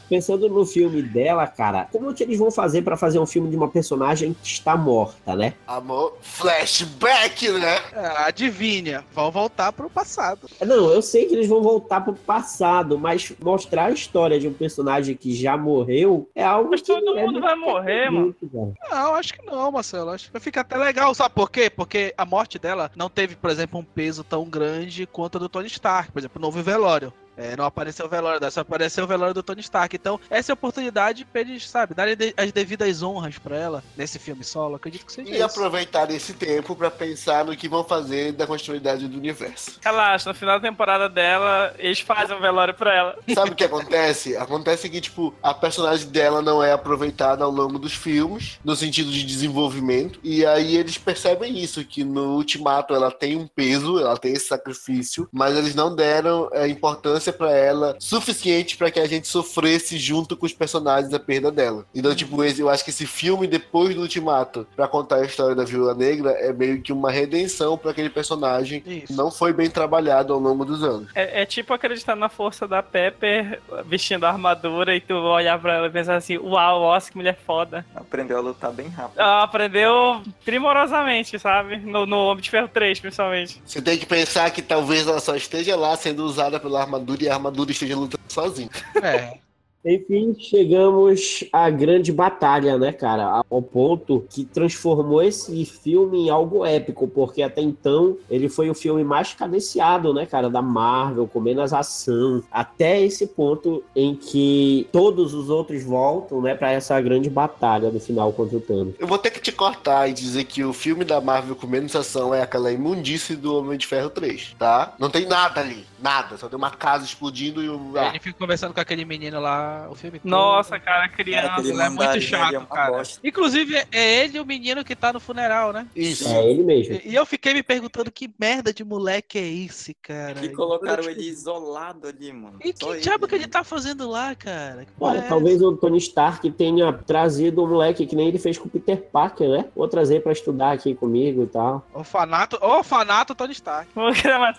[0.08, 3.56] Pensando no filme dela, cara, como que eles vão fazer pra fazer um filme de
[3.56, 5.54] uma personagem que está morta, né?
[5.66, 7.80] Amor, flashback, né?
[7.94, 10.48] Ah, Adivinha, vão voltar pro passado.
[10.64, 14.52] Não, eu sei que eles vão voltar pro passado, mas mostrar a história de um
[14.52, 18.34] personagem que já morreu é algo Mas que todo é mundo vai morrer, mano.
[18.40, 18.76] muito.
[18.90, 20.10] Não, acho que não, Marcelo.
[20.10, 21.14] Acho que vai ficar até legal.
[21.14, 21.68] Sabe por quê?
[21.70, 25.48] Porque a morte dela não teve, por exemplo, um peso tão grande quanto a do
[25.48, 26.12] Tony Stark.
[26.12, 27.12] Por exemplo, não houve velório.
[27.36, 29.94] É, não apareceu o velório dela, só apareceu o velório do Tony Stark.
[29.96, 33.82] Então, essa é a oportunidade pra eles, sabe, darem de- as devidas honras pra ela
[33.96, 34.76] nesse filme solo.
[34.76, 35.44] Acredito que seja E isso.
[35.44, 39.78] aproveitar esse tempo pra pensar no que vão fazer da continuidade do universo.
[39.82, 43.18] Relaxa, no final da temporada dela, eles fazem um velório pra ela.
[43.34, 44.36] Sabe o que acontece?
[44.36, 49.10] Acontece que, tipo, a personagem dela não é aproveitada ao longo dos filmes, no sentido
[49.10, 54.16] de desenvolvimento, e aí eles percebem isso, que no Ultimato ela tem um peso, ela
[54.16, 59.06] tem esse sacrifício, mas eles não deram é, importância pra ela suficiente pra que a
[59.06, 61.84] gente sofresse junto com os personagens a perda dela.
[61.94, 65.54] Então, tipo, esse- eu acho que esse filme, depois do Ultimato, pra contar a história
[65.54, 69.12] da Viúva Negra, é meio que uma redenção pra aquele personagem que Isso.
[69.16, 71.08] não foi bem trabalhado ao longo dos anos.
[71.14, 75.74] É, é tipo acreditar na força da Pepper vestindo a armadura e tu olhar pra
[75.74, 77.84] ela e pensar assim: Uau, nossa, que mulher foda.
[77.94, 79.18] Aprendeu a lutar bem rápido.
[79.20, 81.76] Ela aprendeu primorosamente, sabe?
[81.76, 83.60] No, no Homem de Ferro 3, principalmente.
[83.66, 87.28] Você tem que pensar que talvez ela só esteja lá sendo usada pela armadura e
[87.28, 88.70] a armadura esteja lutando sozinha.
[89.02, 89.43] É.
[89.84, 93.42] Enfim, chegamos à grande batalha, né, cara?
[93.50, 98.74] Ao ponto que transformou esse filme em algo épico, porque até então ele foi o
[98.74, 102.42] filme mais cadenciado, né, cara, da Marvel, com menos ação.
[102.50, 108.00] Até esse ponto em que todos os outros voltam, né, pra essa grande batalha no
[108.00, 108.94] final contra o Thanos.
[108.98, 111.94] Eu vou ter que te cortar e dizer que o filme da Marvel com menos
[111.94, 114.94] ação é aquela imundice do Homem de Ferro 3, tá?
[114.98, 116.38] Não tem nada ali, nada.
[116.38, 117.92] Só tem uma casa explodindo e o.
[117.96, 119.73] Aí Ah, Ele fica conversando com aquele menino lá.
[119.90, 120.30] O filme todo.
[120.30, 121.60] Nossa, cara, Cara, criança.
[121.68, 122.90] Ele é muito chato, é cara.
[122.92, 123.20] bosta.
[123.24, 125.86] Inclusive, é ele o menino que tá no funeral, né?
[125.94, 126.28] Isso.
[126.28, 126.94] É ele mesmo.
[127.04, 130.34] E e eu fiquei me perguntando que merda de moleque é esse, cara.
[130.34, 132.58] Que colocaram ele isolado ali, mano.
[132.64, 133.50] E Só que diabo que ele ali.
[133.52, 134.86] tá fazendo lá, cara?
[135.00, 138.66] Olha, é talvez o Tony Stark tenha trazido o moleque que nem ele fez com
[138.66, 139.64] o Peter Parker, né?
[139.74, 141.86] Vou trazer pra estudar aqui comigo e tal.
[141.94, 143.90] Orfanato, orfanato Tony Stark.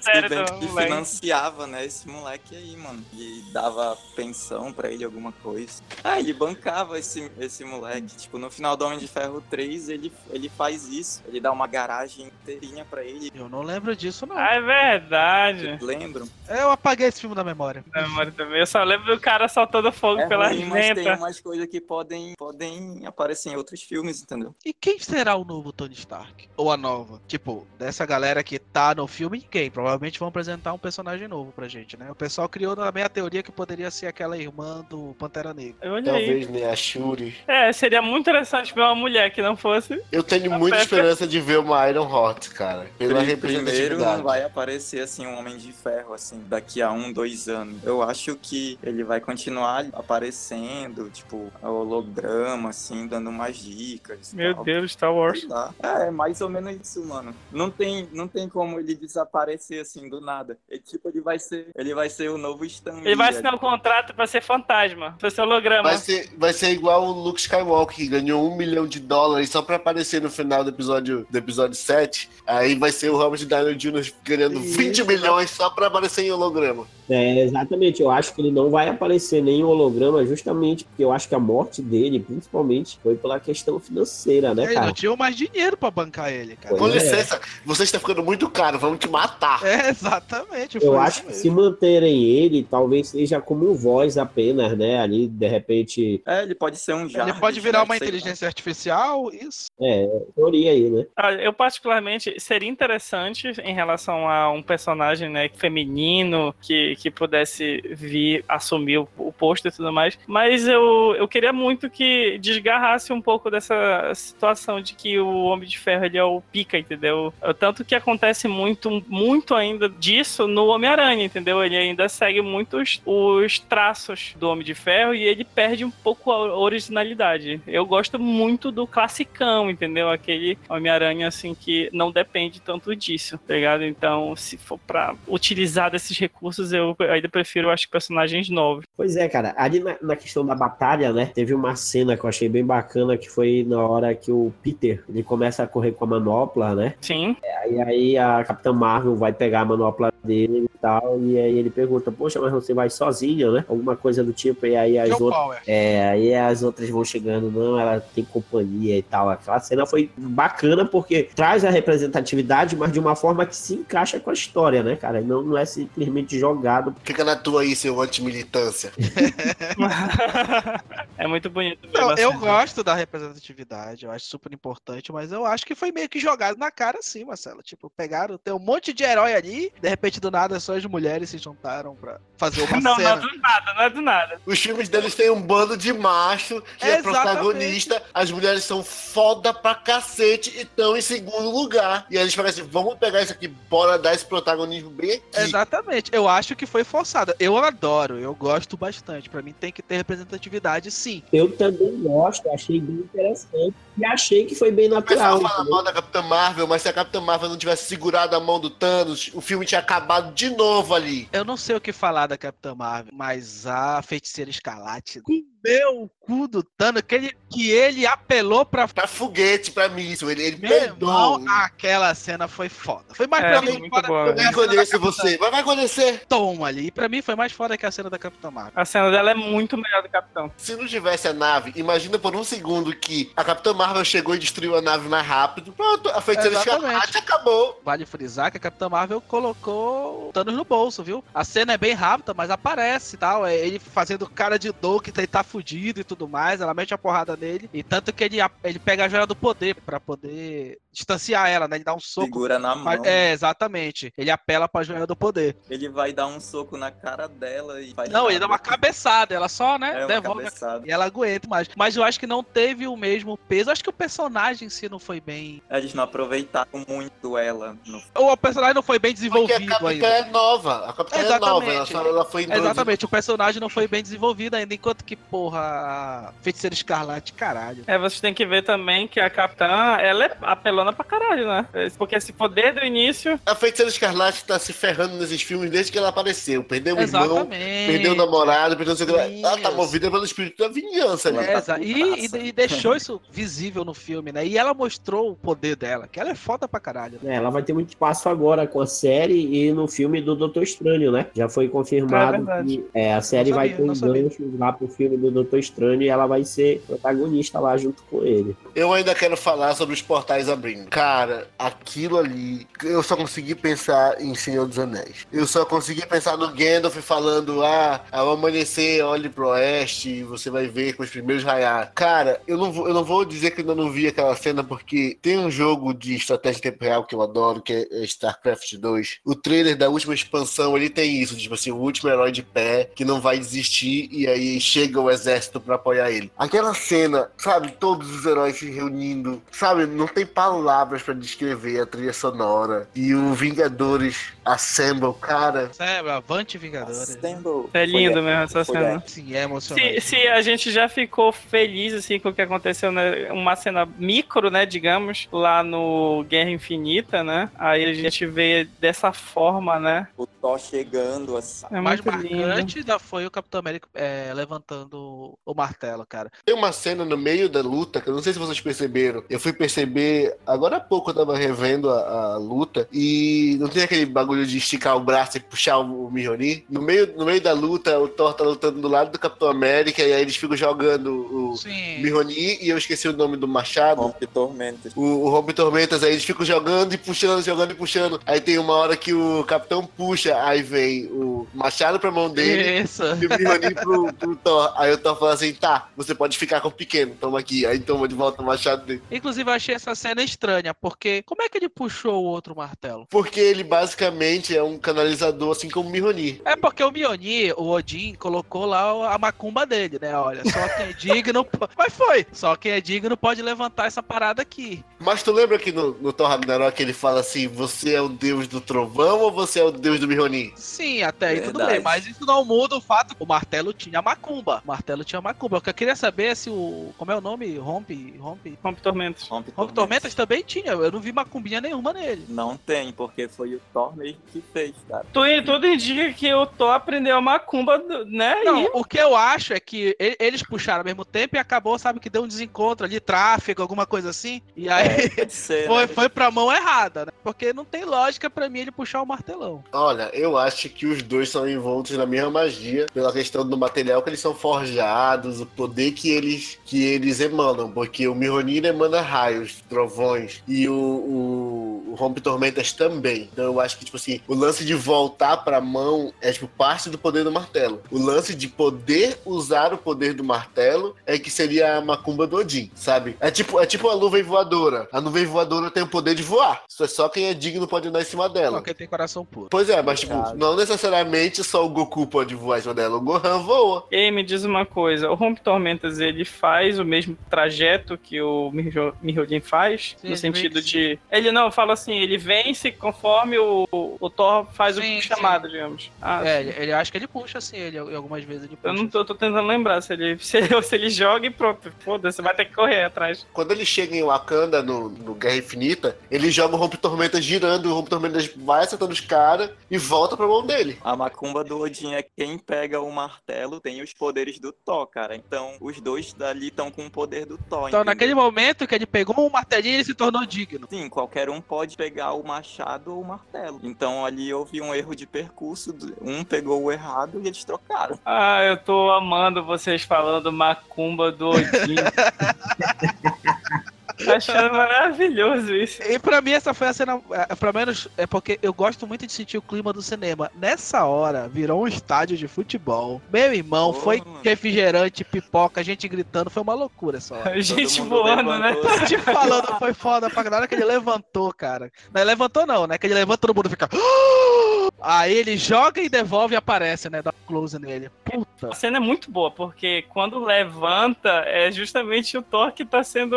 [0.02, 0.88] Série bem do que moleque.
[0.90, 3.04] financiava, né, esse moleque aí, mano.
[3.14, 5.82] E dava pensão pra ele, alguma coisa.
[6.04, 8.16] Ah, ele bancava esse, esse moleque.
[8.16, 11.24] Tipo, no final do Homem de Ferro 3, ele, ele faz isso.
[11.28, 13.32] Ele dá uma garagem inteirinha pra ele.
[13.34, 14.38] Eu não lembro disso, não.
[14.38, 15.78] Ah, é verdade.
[15.82, 16.28] Lembram?
[16.50, 17.84] Eu apaguei esse filme da memória.
[17.94, 18.60] Na memória também.
[18.60, 21.82] Eu só lembro do cara soltando fogo É pela ruim, mas tem umas coisas que
[21.82, 24.56] podem, podem aparecer em outros filmes, entendeu?
[24.66, 26.50] E quem será o novo Tony Stark?
[26.58, 27.22] Ou a nova?
[27.28, 29.70] Tipo, dessa galera que tá no filme, quem?
[29.70, 32.10] Provavelmente vão apresentar um personagem novo pra gente, né?
[32.12, 35.76] O pessoal criou também a teoria que poderia ser aquela irmã do Pantera Negra.
[36.04, 36.70] Talvez, né?
[36.70, 37.36] A Shuri.
[37.48, 40.02] É, seria muito interessante ver uma mulher que não fosse.
[40.12, 42.88] Eu tenho muita Pepper- esperança de ver uma Iron Heart, cara.
[42.98, 47.48] Pela Pri- Primeiro vai aparecer assim um Homem de Ferro assim daqui a um, dois
[47.48, 47.84] anos.
[47.84, 54.34] Eu acho que ele vai continuar aparecendo, tipo, holograma, assim, dando umas dicas.
[54.34, 54.64] Meu tal.
[54.64, 55.48] Deus, Star Wars.
[55.48, 55.74] Lá.
[55.82, 57.34] É, mais ou menos isso, mano.
[57.52, 60.58] Não tem, não tem como ele desaparecer assim do nada.
[60.70, 63.00] Ele, tipo, ele vai ser, ele vai ser o novo Stan.
[63.04, 64.42] Ele vai assinar um contrato pra ser
[64.86, 65.84] fantasma, pra ser holograma.
[65.84, 69.62] Vai ser, vai ser igual o Luke Skywalker, que ganhou um milhão de dólares só
[69.62, 72.30] pra aparecer no final do episódio, do episódio 7.
[72.46, 74.12] Aí vai ser o Robert Downey Jr.
[74.24, 76.88] ganhando 20 milhões só pra aparecer em holograma.
[77.10, 78.02] É, exatamente.
[78.02, 81.36] Eu acho que ele não vai aparecer nem em holograma, justamente porque eu acho que
[81.36, 84.86] a morte dele, principalmente, foi pela questão financeira, né, Eles cara?
[84.88, 86.76] não tinham mais dinheiro pra bancar ele, cara.
[86.76, 87.02] Pois Com é.
[87.02, 89.64] licença, você está ficando muito caro, vamos te matar.
[89.66, 90.78] É, exatamente.
[90.84, 91.42] Eu acho que mesmo.
[91.42, 95.00] se manterem ele, talvez seja como voz apenas, né?
[95.00, 98.16] Ali, de repente, É, ele pode ser um Ele pode virar né, uma sei lá.
[98.16, 99.66] inteligência artificial, isso.
[99.80, 101.06] é, teoria aí, né?
[101.20, 107.82] Olha, Eu, particularmente, seria interessante em relação a um personagem né, feminino que, que pudesse
[107.92, 110.18] vir assumir o, o posto e tudo mais.
[110.28, 115.68] Mas eu, eu queria muito que desgarrasse um pouco dessa situação de que o Homem
[115.68, 117.34] de Ferro ele é o pica, entendeu?
[117.60, 121.64] Tanto que acontece muito, muito ainda disso no Homem-Aranha, entendeu?
[121.64, 126.32] Ele ainda segue muitos os traços do Homem de Ferro e ele perde um pouco
[126.32, 127.62] a originalidade.
[127.66, 130.10] Eu gosto muito do classicão, entendeu?
[130.10, 133.84] Aquele Homem-Aranha, assim, que não depende tanto disso, tá ligado?
[133.84, 138.86] Então, se for pra utilizar desses recursos, eu ainda prefiro, acho que, personagens novos.
[138.96, 139.54] Pois é, cara.
[139.58, 141.32] Ali na, na questão da batalha, né?
[141.34, 145.04] Teve uma cena que eu achei bem bacana, que foi na hora que o Peter,
[145.10, 146.94] ele começa a correr com a manopla, né?
[147.02, 147.36] Sim,
[147.70, 151.70] E aí a Capitã Marvel vai pegar a manopla dele e tal, e aí ele
[151.70, 153.66] pergunta, poxa, mas você vai sozinha, né?
[153.68, 155.42] Alguma coisa do tipo, e aí as Joe outras...
[155.42, 155.62] Power.
[155.68, 159.30] É, aí as outras vão chegando, não, ela tem companhia e tal.
[159.30, 164.20] Aquela cena foi bacana porque traz a representatividade, mas de uma forma que se encaixa
[164.20, 165.22] com a história, né, cara?
[165.22, 166.38] Não, não é simplesmente
[166.76, 166.96] jogado.
[167.04, 168.92] Fica na tua aí, seu antimilitância.
[171.18, 171.88] é muito bonito.
[171.94, 176.10] Não, eu gosto da representatividade, eu acho super importante, mas eu acho que foi meio
[176.10, 177.62] que jogado na cara assim, Marcelo.
[177.62, 181.30] Tipo, pegaram, tem um monte de herói ali, de repente do nada só as mulheres
[181.30, 183.16] se juntaram pra fazer uma Não, não é cena.
[183.18, 184.42] do nada, não é do nada.
[184.46, 187.04] Os filmes deles têm um bando de macho que é Exatamente.
[187.24, 188.04] protagonista.
[188.14, 192.06] As mulheres são foda pra cacete e estão em segundo lugar.
[192.10, 195.24] E aí eles falam assim: vamos pegar isso aqui, bora dar esse protagonismo bem aqui.
[195.42, 197.36] Exatamente, eu acho que foi forçada.
[197.40, 199.30] Eu adoro, eu gosto bastante.
[199.30, 201.24] Pra mim tem que ter representatividade, sim.
[201.32, 203.74] Eu também gosto, achei bem interessante.
[203.98, 205.50] E achei que foi bem O pessoal natural.
[205.58, 208.60] fala mal da Capitã Marvel, mas se a Capitã Marvel não tivesse segurado a mão
[208.60, 211.30] do Thanos, o filme tinha acabado de novo ali.
[211.32, 215.22] Eu não sei o que falar da Capitã Marvel, mas a feiticeira escarlate
[215.66, 218.88] comeu o cu do Thanos, que ele, que ele apelou pra.
[218.88, 220.30] Pra foguete, pra míssil.
[220.30, 221.40] Ele, ele Meu perdoou.
[221.40, 223.14] irmão, aquela cena foi foda.
[223.14, 224.34] Foi mais É, pra mim muito foda boa.
[224.34, 225.38] que Vai a cena da conhecer Capitã você.
[225.38, 226.26] Vai, vai conhecer.
[226.28, 226.88] Tom ali.
[226.88, 228.74] E pra mim foi mais foda que a cena da Capitã Marvel.
[228.76, 230.52] A cena dela é muito melhor do Capitão.
[230.58, 234.40] Se não tivesse a nave, imagina por um segundo que a Capitã Marvel chegou e
[234.40, 235.72] destruiu a nave mais rápido.
[235.74, 237.82] Pronto, a feiticeira escarlate acabou.
[237.84, 241.24] Vale frisar que a Capitã Marvel colocou o Thanos no bolso, viu?
[241.34, 243.46] A cena é bem rápida, mas aparece e tal.
[243.46, 245.22] É ele fazendo cara de dor que tá
[245.56, 246.60] fudido e tudo mais.
[246.60, 247.70] Ela mete a porrada nele.
[247.74, 251.76] E tanto que ele, ele pega a joia do poder pra poder distanciar ela, né?
[251.78, 252.26] Ele dá um soco.
[252.28, 252.94] Segura na mão.
[253.06, 254.12] É, exatamente.
[254.18, 255.56] Ele apela pra joia do poder.
[255.70, 258.54] Ele vai dar um soco na cara dela e faz Não, ele dá nada.
[258.54, 260.88] uma cabeçada, ela só, né, É uma devolve cabeçada.
[260.88, 261.68] e ela aguenta mais.
[261.76, 263.70] Mas eu acho que não teve o mesmo peso.
[263.70, 265.62] Acho que o personagem em si não foi bem.
[265.70, 267.76] Eles não aproveitaram muito ela.
[267.86, 268.02] No...
[268.16, 270.08] Ou o personagem não foi bem Porque a desenvolvido Capitã ainda.
[270.08, 270.90] é nova.
[270.90, 271.66] A Capitã é nova.
[271.66, 271.92] Ela, Exatamente.
[271.92, 272.68] só, ela foi introduzida.
[272.72, 277.84] Exatamente, o personagem não foi bem desenvolvido ainda, enquanto que, porra, a Feiticeira Escarlate, caralho.
[277.88, 279.66] É, vocês têm que ver também que a Capitã,
[280.00, 280.38] ela é
[280.86, 281.68] apelona pra caralho, né?
[281.98, 283.40] Porque esse poder do início.
[283.46, 286.64] A Feiticeira Escarlate tá se ferrando nesses filmes desde que ela apareceu.
[286.64, 289.26] Perdeu o irmão, perdeu o namorado, perdeu o lá.
[289.28, 291.38] Ela tá movida pelo espírito da vingança ali.
[291.40, 294.46] Ela É, tá e, e- e deixou isso visível no filme, né?
[294.46, 297.20] E ela mostrou o poder dela, que ela é foda pra caralho.
[297.22, 297.34] né?
[297.34, 300.64] É, ela vai ter muito espaço agora com a série e no filme do Doutor
[300.64, 301.28] Estranho, né?
[301.34, 302.78] Já foi É confirmado verdade.
[302.78, 304.24] que é, a série Não vai sabia, ter um sabia.
[304.24, 308.24] gancho lá pro filme do Doutor Estranho e ela vai ser protagonista lá junto com
[308.24, 308.56] ele.
[308.76, 310.75] Eu ainda quero falar sobre os portais abrindo.
[310.90, 315.26] Cara, aquilo ali, eu só consegui pensar em Senhor dos Anéis.
[315.32, 320.68] Eu só consegui pensar no Gandalf falando: ah, ao amanhecer, olhe pro oeste, você vai
[320.68, 321.92] ver com os primeiros raiar.
[321.94, 325.18] Cara, eu não, vou, eu não vou dizer que eu não vi aquela cena, porque
[325.22, 329.20] tem um jogo de estratégia em tempo real que eu adoro, que é StarCraft 2.
[329.26, 332.90] O trailer da última expansão, ele tem isso, tipo assim, o último herói de pé,
[332.96, 336.32] que não vai desistir, e aí chega o exército pra apoiar ele.
[336.38, 340.26] Aquela cena, sabe, todos os heróis se reunindo, sabe, não tem
[340.66, 342.90] palavras pra descrever a trilha sonora.
[342.96, 347.02] E o Vingadores Assemble, cara, Sério, Avante Vingadores.
[347.02, 347.70] Assemble.
[347.74, 349.04] É lindo mesmo essa cena.
[349.06, 350.02] Sim, é emocionante.
[350.02, 353.32] Se, se a gente já ficou feliz assim com o que aconteceu, né?
[353.32, 357.50] Uma cena micro, né, digamos, lá no Guerra Infinita, né?
[357.56, 360.08] Aí a gente vê dessa forma, né?
[360.18, 361.66] O Thor chegando assim.
[361.72, 366.32] É O mais marcante da foi o Capitão América é, levantando o martelo, cara.
[366.44, 369.24] Tem uma cena no meio da luta, que eu não sei se vocês perceberam.
[369.30, 373.84] Eu fui perceber, agora há pouco eu tava revendo a, a luta, e não tem
[373.84, 376.64] aquele bagulho de esticar o braço e puxar o, o Mjolnir?
[376.70, 380.02] No meio, no meio da luta, o Thor tá lutando do lado do Capitão América,
[380.02, 382.02] e aí eles ficam jogando o Sim.
[382.02, 384.02] Mjolnir, e eu esqueci o nome do machado.
[384.02, 384.94] Rompe tormentas.
[384.96, 388.20] O, o Rompe Tormentas, aí eles ficam jogando e puxando, jogando e puxando.
[388.26, 392.82] Aí tem uma hora que o capitão puxa, aí vem o machado pra mão dele
[392.82, 393.04] Isso.
[393.04, 394.74] e o Mjolnir pro, pro Thor.
[394.78, 397.66] Aí o Thor fala assim: tá, você pode ficar com o pequeno, toma aqui.
[397.66, 399.02] Aí toma de volta o machado dele.
[399.12, 403.08] Inclusive, eu achei essa cena estranha, porque como é que ele puxou o outro martelo?
[403.10, 406.42] Porque ele basicamente é um canalizador, assim como o Mjolnir.
[406.46, 410.16] É porque o Mjolnir, o Odin, colocou lá a macumba dele, né?
[410.16, 411.48] Olha, só quem é digno.
[411.78, 412.28] Mas foi!
[412.32, 414.84] Só quem é digno pode levantar essa parada aqui.
[415.00, 418.48] Mas tu lembra que no, no Thor Ragnarok ele fala assim: você é o deus
[418.48, 420.52] do trovão ou você é o deus do Mjolnir?
[420.56, 421.74] Sim, até aí tudo Verdade.
[421.74, 424.62] bem, mas isso não muda o fato que o martelo tinha macumba.
[424.64, 425.58] O martelo tinha macumba.
[425.58, 426.94] O que eu queria saber é se o.
[426.98, 427.58] Como é o nome?
[427.58, 428.16] Rompe.
[428.20, 428.58] Rompe.
[428.64, 429.28] Rompe tormentos.
[429.28, 430.72] Rompe Rompe Tormentas também tinha.
[430.72, 432.26] Eu não vi macumbinha nenhuma nele.
[432.30, 435.06] Não tem, porque foi o Thor mesmo que fez, cara.
[435.12, 438.44] Tu- Tudo indica que o Thor aprendeu a macumba, né?
[438.44, 441.78] Não, E o que eu acho é que eles puxaram ao mesmo tempo e acabou,
[441.78, 444.42] sabe, que deu um desencontro ali, tráfego, alguma coisa assim.
[444.56, 445.88] E aí É, pode ser, foi, né?
[445.88, 447.12] foi pra mão errada, né?
[447.24, 449.64] Porque não tem lógica pra mim ele puxar o martelão.
[449.72, 454.02] Olha, eu acho que os dois são envoltos na mesma magia, pela questão do material
[454.02, 459.02] que eles são forjados, o poder que eles, que eles emanam, porque o Mjolnir emana
[459.02, 460.15] raios, trovões,
[460.48, 463.30] e o, o, o Rompe Tormentas também.
[463.32, 466.90] Então eu acho que, tipo assim, o lance de voltar pra mão é, tipo, parte
[466.90, 467.82] do poder do martelo.
[467.92, 472.38] O lance de poder usar o poder do martelo é que seria a macumba do
[472.38, 473.16] Odin, sabe?
[473.20, 474.88] É tipo, é tipo a nuvem voadora.
[474.92, 476.64] A nuvem voadora tem o poder de voar.
[476.70, 478.58] Isso é só quem é digno pode andar em cima dela.
[478.58, 479.48] Só quem tem coração puro.
[479.50, 483.02] Pois é, mas tipo, não necessariamente só o Goku pode voar em cima dela, o
[483.02, 483.86] Gohan voa.
[483.92, 488.22] E aí, me diz uma coisa, o Rompe Tormentas, ele faz o mesmo trajeto que
[488.22, 489.96] o Miho- Mihojin faz?
[490.06, 490.68] Sim, no ele sentido vence.
[490.68, 491.00] de...
[491.12, 495.92] Ele não, fala assim, ele vence conforme o, o Thor faz Sim, o chamado, digamos.
[496.02, 496.50] Ah, É, sim.
[496.50, 498.68] ele, ele acha que ele puxa assim, ele algumas vezes ele puxa.
[498.70, 501.72] Eu não tô, tô tentando lembrar se ele, se, ele- se ele joga e pronto.
[501.80, 503.26] Foda-se, vai ter que correr atrás.
[503.34, 507.70] Quando ele chega em Wakanda no, no Guerra Infinita, ele joga o Rompe Tormentas girando,
[507.70, 510.78] o Rompe Tormentas vai acertando os caras e volta pra mão dele.
[510.84, 515.16] A macumba do Odin é quem pega o martelo, tem os poderes do Thor, cara.
[515.16, 517.68] Então, os dois dali estão com o poder do Thor.
[517.68, 517.86] Então, entendeu?
[517.86, 520.68] naquele momento que ele pegou um martelinho, ele se tornou digno.
[520.70, 523.60] Sim, qualquer um pode pegar o machado ou o martelo.
[523.64, 525.76] Então, ali houve um erro de percurso.
[526.02, 528.00] Um pegou o errado e eles trocaram.
[528.06, 531.76] Ah, eu tô amando vocês falando macumba do Odin.
[534.08, 535.82] Achando maravilhoso isso.
[535.84, 539.06] E pra mim essa foi a cena, é, pelo menos é porque eu gosto muito
[539.06, 540.32] de sentir o clima do cinema.
[540.36, 543.02] Nessa hora, virou um estádio de futebol.
[543.12, 544.20] Meu irmão, Pô, foi mano.
[544.24, 547.42] refrigerante, pipoca, gente gritando, foi uma loucura essa hora.
[547.42, 548.50] Gente voando, né?
[548.50, 548.80] levantou.
[548.80, 551.72] Tô te falando, foi foda pra galera que ele levantou, cara.
[551.94, 552.78] Não, ele levantou não, né?
[552.78, 553.70] Que ele levanta, todo mundo fica.
[554.82, 557.02] Aí ele joga e devolve e aparece, né?
[557.02, 557.90] Dá um close nele.
[558.04, 558.25] Puta.
[558.44, 563.16] A cena é muito boa, porque quando levanta, é justamente o Thor que tá sendo.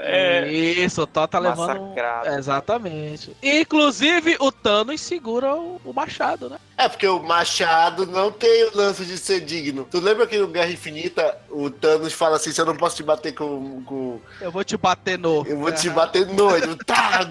[0.00, 1.80] é, Isso, o Thor tá levando.
[1.80, 2.28] Massacrado.
[2.28, 3.36] Exatamente.
[3.42, 6.58] Inclusive, o Thanos segura o, o machado, né?
[6.76, 9.86] É porque o Machado não tem o lance de ser digno.
[9.90, 13.02] Tu lembra que no Guerra Infinita o Thanos fala assim: se eu não posso te
[13.02, 13.82] bater com.
[13.82, 15.44] com Eu vou te bater no.
[15.44, 16.54] eu vou te bater no.
[16.56, 17.28] Ele, tá!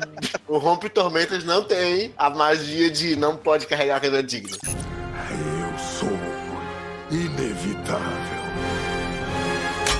[0.48, 4.58] O Rompe Tormentas não tem a magia de não pode carregar quem não é digno.
[7.88, 8.27] Inevitável.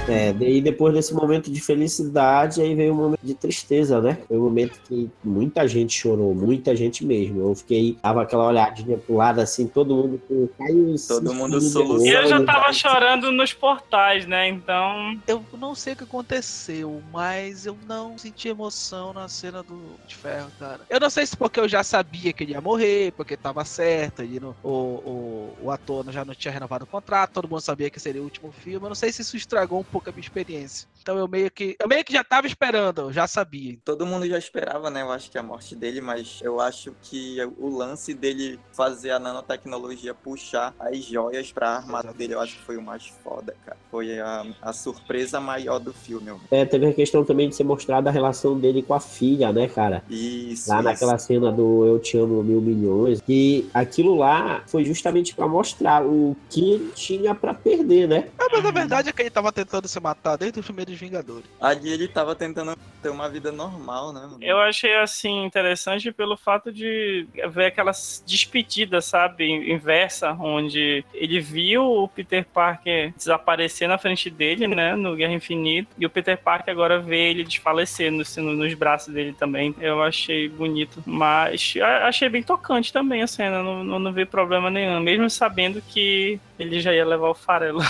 [0.08, 4.18] É, daí depois desse momento de felicidade, aí veio um momento de tristeza, né?
[4.28, 7.42] Foi um momento que muita gente chorou, muita gente mesmo.
[7.42, 12.06] Eu fiquei, tava aquela olhadinha pro lado assim, todo mundo com caiu Todo mundo soluçando.
[12.06, 14.48] E eu já tava chorando nos portais, né?
[14.48, 15.20] Então.
[15.28, 20.16] Eu não sei o que aconteceu, mas eu não senti emoção na cena do de
[20.16, 20.82] ferro, cara.
[20.90, 24.22] Eu não sei se porque eu já sabia que ele ia morrer, porque tava certo,
[24.22, 27.90] ele não- o, o, o ator já não tinha renovado o contrato, todo mundo sabia
[27.90, 28.86] que seria o último filme.
[28.86, 30.88] Eu não sei se isso estragou um pouco a minha experiência.
[31.02, 31.76] Então eu meio que.
[31.80, 33.78] Eu meio que já tava esperando, eu já sabia.
[33.86, 35.02] Todo mundo já esperava, né?
[35.02, 39.20] Eu acho que a morte dele, mas eu acho que o lance dele fazer a
[39.20, 43.78] nanotecnologia puxar as joias pra armada dele, eu acho que foi o mais foda, cara.
[43.90, 46.28] Foi a, a surpresa maior do filme.
[46.28, 49.54] eu- É, teve a questão também de ser mostrada a relação dele com a filha,
[49.54, 50.04] né, cara?
[50.10, 50.70] Isso.
[50.70, 50.84] Lá isso.
[50.84, 53.22] naquela cena do Eu Te Amo Mil Milhões.
[53.30, 58.30] E aquilo lá foi justamente pra mostrar o que ele tinha pra perder, né?
[58.38, 61.46] Ah, mas a verdade é que ele tava tentando se matar desde os primeiros Vingadores.
[61.62, 64.22] Ali ele tava tentando ter uma vida normal, né?
[64.22, 64.38] mano?
[64.42, 67.92] Eu achei assim interessante pelo fato de ver aquela
[68.26, 75.16] despedida, sabe, inversa, onde ele viu o Peter Parker desaparecer na frente dele, né, no
[75.16, 79.34] Guerra Infinita, e o Peter Parker agora vê ele desfalecer no, no- nos braços dele
[79.34, 79.76] também.
[79.80, 81.74] Eu achei bonito, mas
[82.04, 86.40] achei bem tocante também a cena, não, não, não vi problema nenhum, mesmo sabendo que
[86.60, 87.82] ele já ia levar o farelo.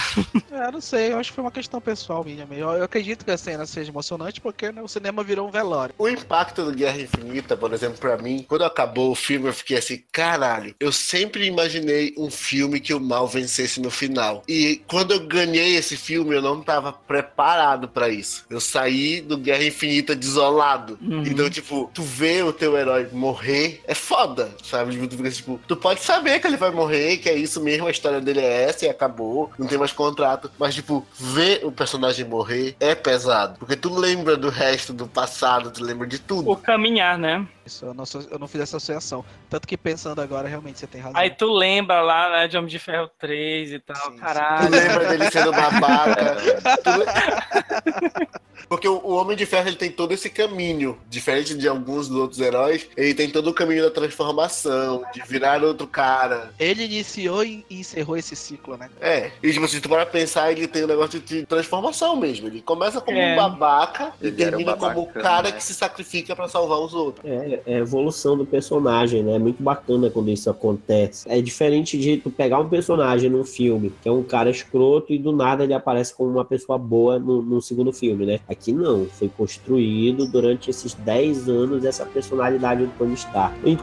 [0.52, 2.64] É, não sei, eu acho que foi uma questão pessoal minha mesmo.
[2.64, 5.94] Eu, eu acredito que a cena seja emocionante porque né, o cinema virou um velório.
[5.98, 9.78] O impacto do Guerra Infinita, por exemplo, pra mim, quando acabou o filme, eu fiquei
[9.78, 14.44] assim, caralho, eu sempre imaginei um filme que o mal vencesse no final.
[14.48, 18.46] E quando eu ganhei esse filme, eu não tava preparado pra isso.
[18.50, 20.98] Eu saí do Guerra Infinita desolado.
[21.02, 21.24] Uhum.
[21.24, 24.92] Então, tipo, tu vê o teu herói morrer, é foda, sabe?
[24.92, 27.88] Tipo, Tu, fica, tipo, tu pode saber que ele vai morrer, que é isso mesmo,
[27.88, 30.52] a história dele é e acabou, não tem mais contrato.
[30.58, 33.58] Mas, tipo, ver o personagem morrer é pesado.
[33.60, 36.50] Porque tu lembra do resto do passado, tu lembra de tudo.
[36.52, 37.46] O caminhar, né?
[37.68, 39.24] Isso, eu não, eu não fiz essa associação.
[39.50, 41.20] Tanto que pensando agora, realmente, você tem razão.
[41.20, 44.16] Aí tu lembra lá, né, de Homem de Ferro 3 e tal, Sim, sim.
[44.16, 44.70] Tu caralho.
[44.70, 46.38] lembra dele sendo babaca.
[46.84, 52.18] Tu Porque o, Homem de Ferro ele tem todo esse caminho, diferente de alguns dos
[52.18, 56.52] outros heróis, ele tem todo o caminho da transformação, de virar outro cara.
[56.60, 58.90] Ele iniciou e e encerrou esse ciclo, né?
[59.00, 62.48] É, e tipo, se tu para pensar, ele tem um negócio de transformação mesmo.
[62.48, 63.34] Ele começa como É.
[63.34, 65.52] um babaca e Ele o termina como o cara né?
[65.54, 67.26] que se sacrifica pra salvar os outros.
[67.30, 69.36] É, é a evolução do personagem, né?
[69.36, 71.28] É muito bacana quando isso acontece.
[71.30, 75.18] É diferente de tu pegar um personagem num filme, que é um cara escroto, e
[75.18, 78.40] do nada ele aparece como uma pessoa boa no, no segundo filme, né?
[78.48, 79.06] Aqui não.
[79.06, 83.78] Foi construído durante esses 10 anos essa personalidade do Tony Stark.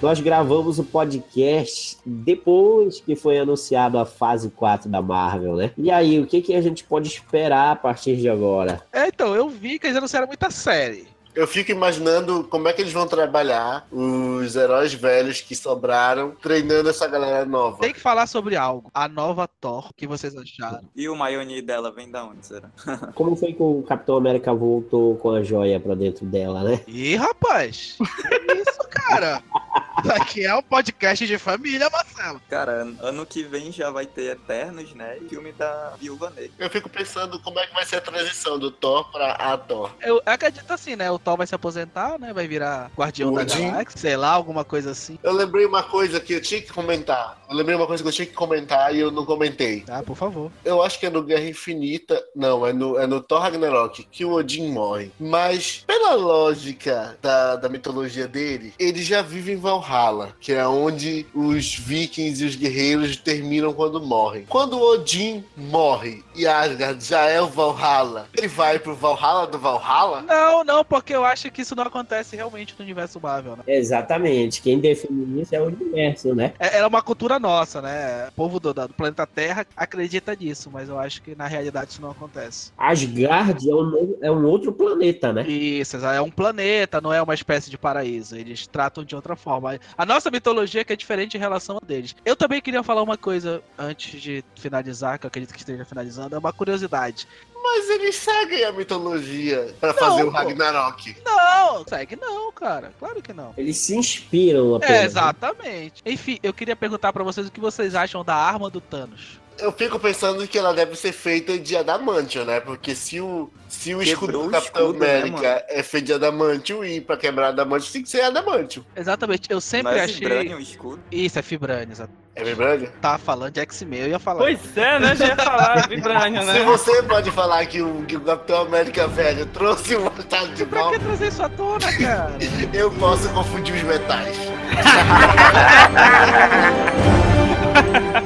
[0.00, 5.72] Nós gravamos o podcast depois que foi anunciado a fase 4 da Marvel, né?
[5.76, 8.80] E aí, o que, que a gente pode esperar a partir de agora?
[8.92, 11.08] É, então, eu vi que eles anunciaram muita série.
[11.38, 16.90] Eu fico imaginando como é que eles vão trabalhar os heróis velhos que sobraram treinando
[16.90, 17.78] essa galera nova.
[17.78, 18.90] Tem que falar sobre algo.
[18.92, 20.80] A nova Thor, que vocês acharam?
[20.96, 22.68] E o Mayoni dela vem da onde, será?
[23.14, 26.80] Como foi que o Capitão América voltou com a joia pra dentro dela, né?
[26.88, 27.96] Ih, rapaz!
[27.98, 29.40] Que isso, cara?
[30.20, 31.88] Aqui é um podcast de família,
[32.18, 32.40] Marcelo.
[32.48, 35.18] Cara, an- ano que vem já vai ter Eternos, né?
[35.22, 36.50] E filme da Viúva Negra.
[36.58, 39.90] Eu fico pensando como é que vai ser a transição do Thor pra a Thor.
[40.00, 41.10] Eu acredito assim, né?
[41.10, 42.32] O Thor vai se aposentar, né?
[42.32, 43.70] Vai virar Guardião da Odin.
[43.70, 45.18] Galáxia, sei lá, alguma coisa assim.
[45.22, 47.37] Eu lembrei uma coisa que eu tinha que comentar.
[47.48, 49.84] Eu lembrei uma coisa que eu tinha que comentar e eu não comentei.
[49.88, 50.50] Ah, por favor.
[50.64, 52.22] Eu acho que é no Guerra Infinita.
[52.34, 55.10] Não, é no, é no Thor Ragnarok que o Odin morre.
[55.18, 61.26] Mas, pela lógica da, da mitologia dele, ele já vive em Valhalla que é onde
[61.34, 64.44] os vikings e os guerreiros terminam quando morrem.
[64.48, 70.22] Quando Odin morre e Asgard já é o Valhalla, ele vai pro Valhalla do Valhalla?
[70.22, 73.62] Não, não, porque eu acho que isso não acontece realmente no universo Marvel, né?
[73.66, 74.62] Exatamente.
[74.62, 76.52] Quem define isso é o universo, né?
[76.58, 78.28] É, é uma cultura nossa, né?
[78.28, 82.02] O povo do, do planeta Terra acredita nisso, mas eu acho que na realidade isso
[82.02, 82.72] não acontece.
[82.76, 85.46] Asgard é um, é um outro planeta, né?
[85.46, 88.36] Isso, é um planeta, não é uma espécie de paraíso.
[88.36, 89.78] Eles tratam de outra forma.
[89.96, 92.14] A nossa mitologia que é diferente em relação a deles.
[92.24, 96.34] Eu também queria falar uma coisa antes de finalizar, que eu acredito que esteja finalizando,
[96.34, 97.26] é uma curiosidade.
[97.62, 100.36] Mas eles seguem a mitologia pra fazer o pô.
[100.36, 101.16] Ragnarok.
[101.24, 102.92] Não, segue não, cara.
[102.98, 103.52] Claro que não.
[103.56, 104.96] Eles se inspiram apenas.
[104.96, 106.02] É, exatamente.
[106.04, 109.40] Enfim, eu queria perguntar pra vocês o que vocês acham da arma do Thanos.
[109.58, 112.60] Eu fico pensando que ela deve ser feita de adamantio, né?
[112.60, 116.12] Porque se o, se o escudo Quebrou do Capitão escudo, né, América é feito de
[116.12, 118.86] adamantio e pra quebrar adamantio tem que ser adamantio.
[118.94, 120.54] Exatamente, eu sempre é achei.
[120.54, 121.00] o escudo.
[121.10, 122.12] Isso, é Fibrane, exato.
[122.38, 122.88] É vibrânio?
[123.00, 124.38] Tava falando de X-Men, eu ia falar.
[124.38, 125.16] Pois é, né?
[125.16, 126.64] Já ia falar Vibranium, Se né?
[126.64, 130.88] você pode falar que o, que o Capitão América velho trouxe o machado de Pra
[130.90, 132.32] que trazer isso à tona, cara?
[132.72, 134.36] eu posso confundir os metais.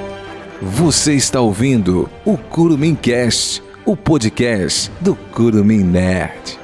[0.65, 6.62] Você está ouvindo o Curumim Cast, o podcast do Curumim Nerd.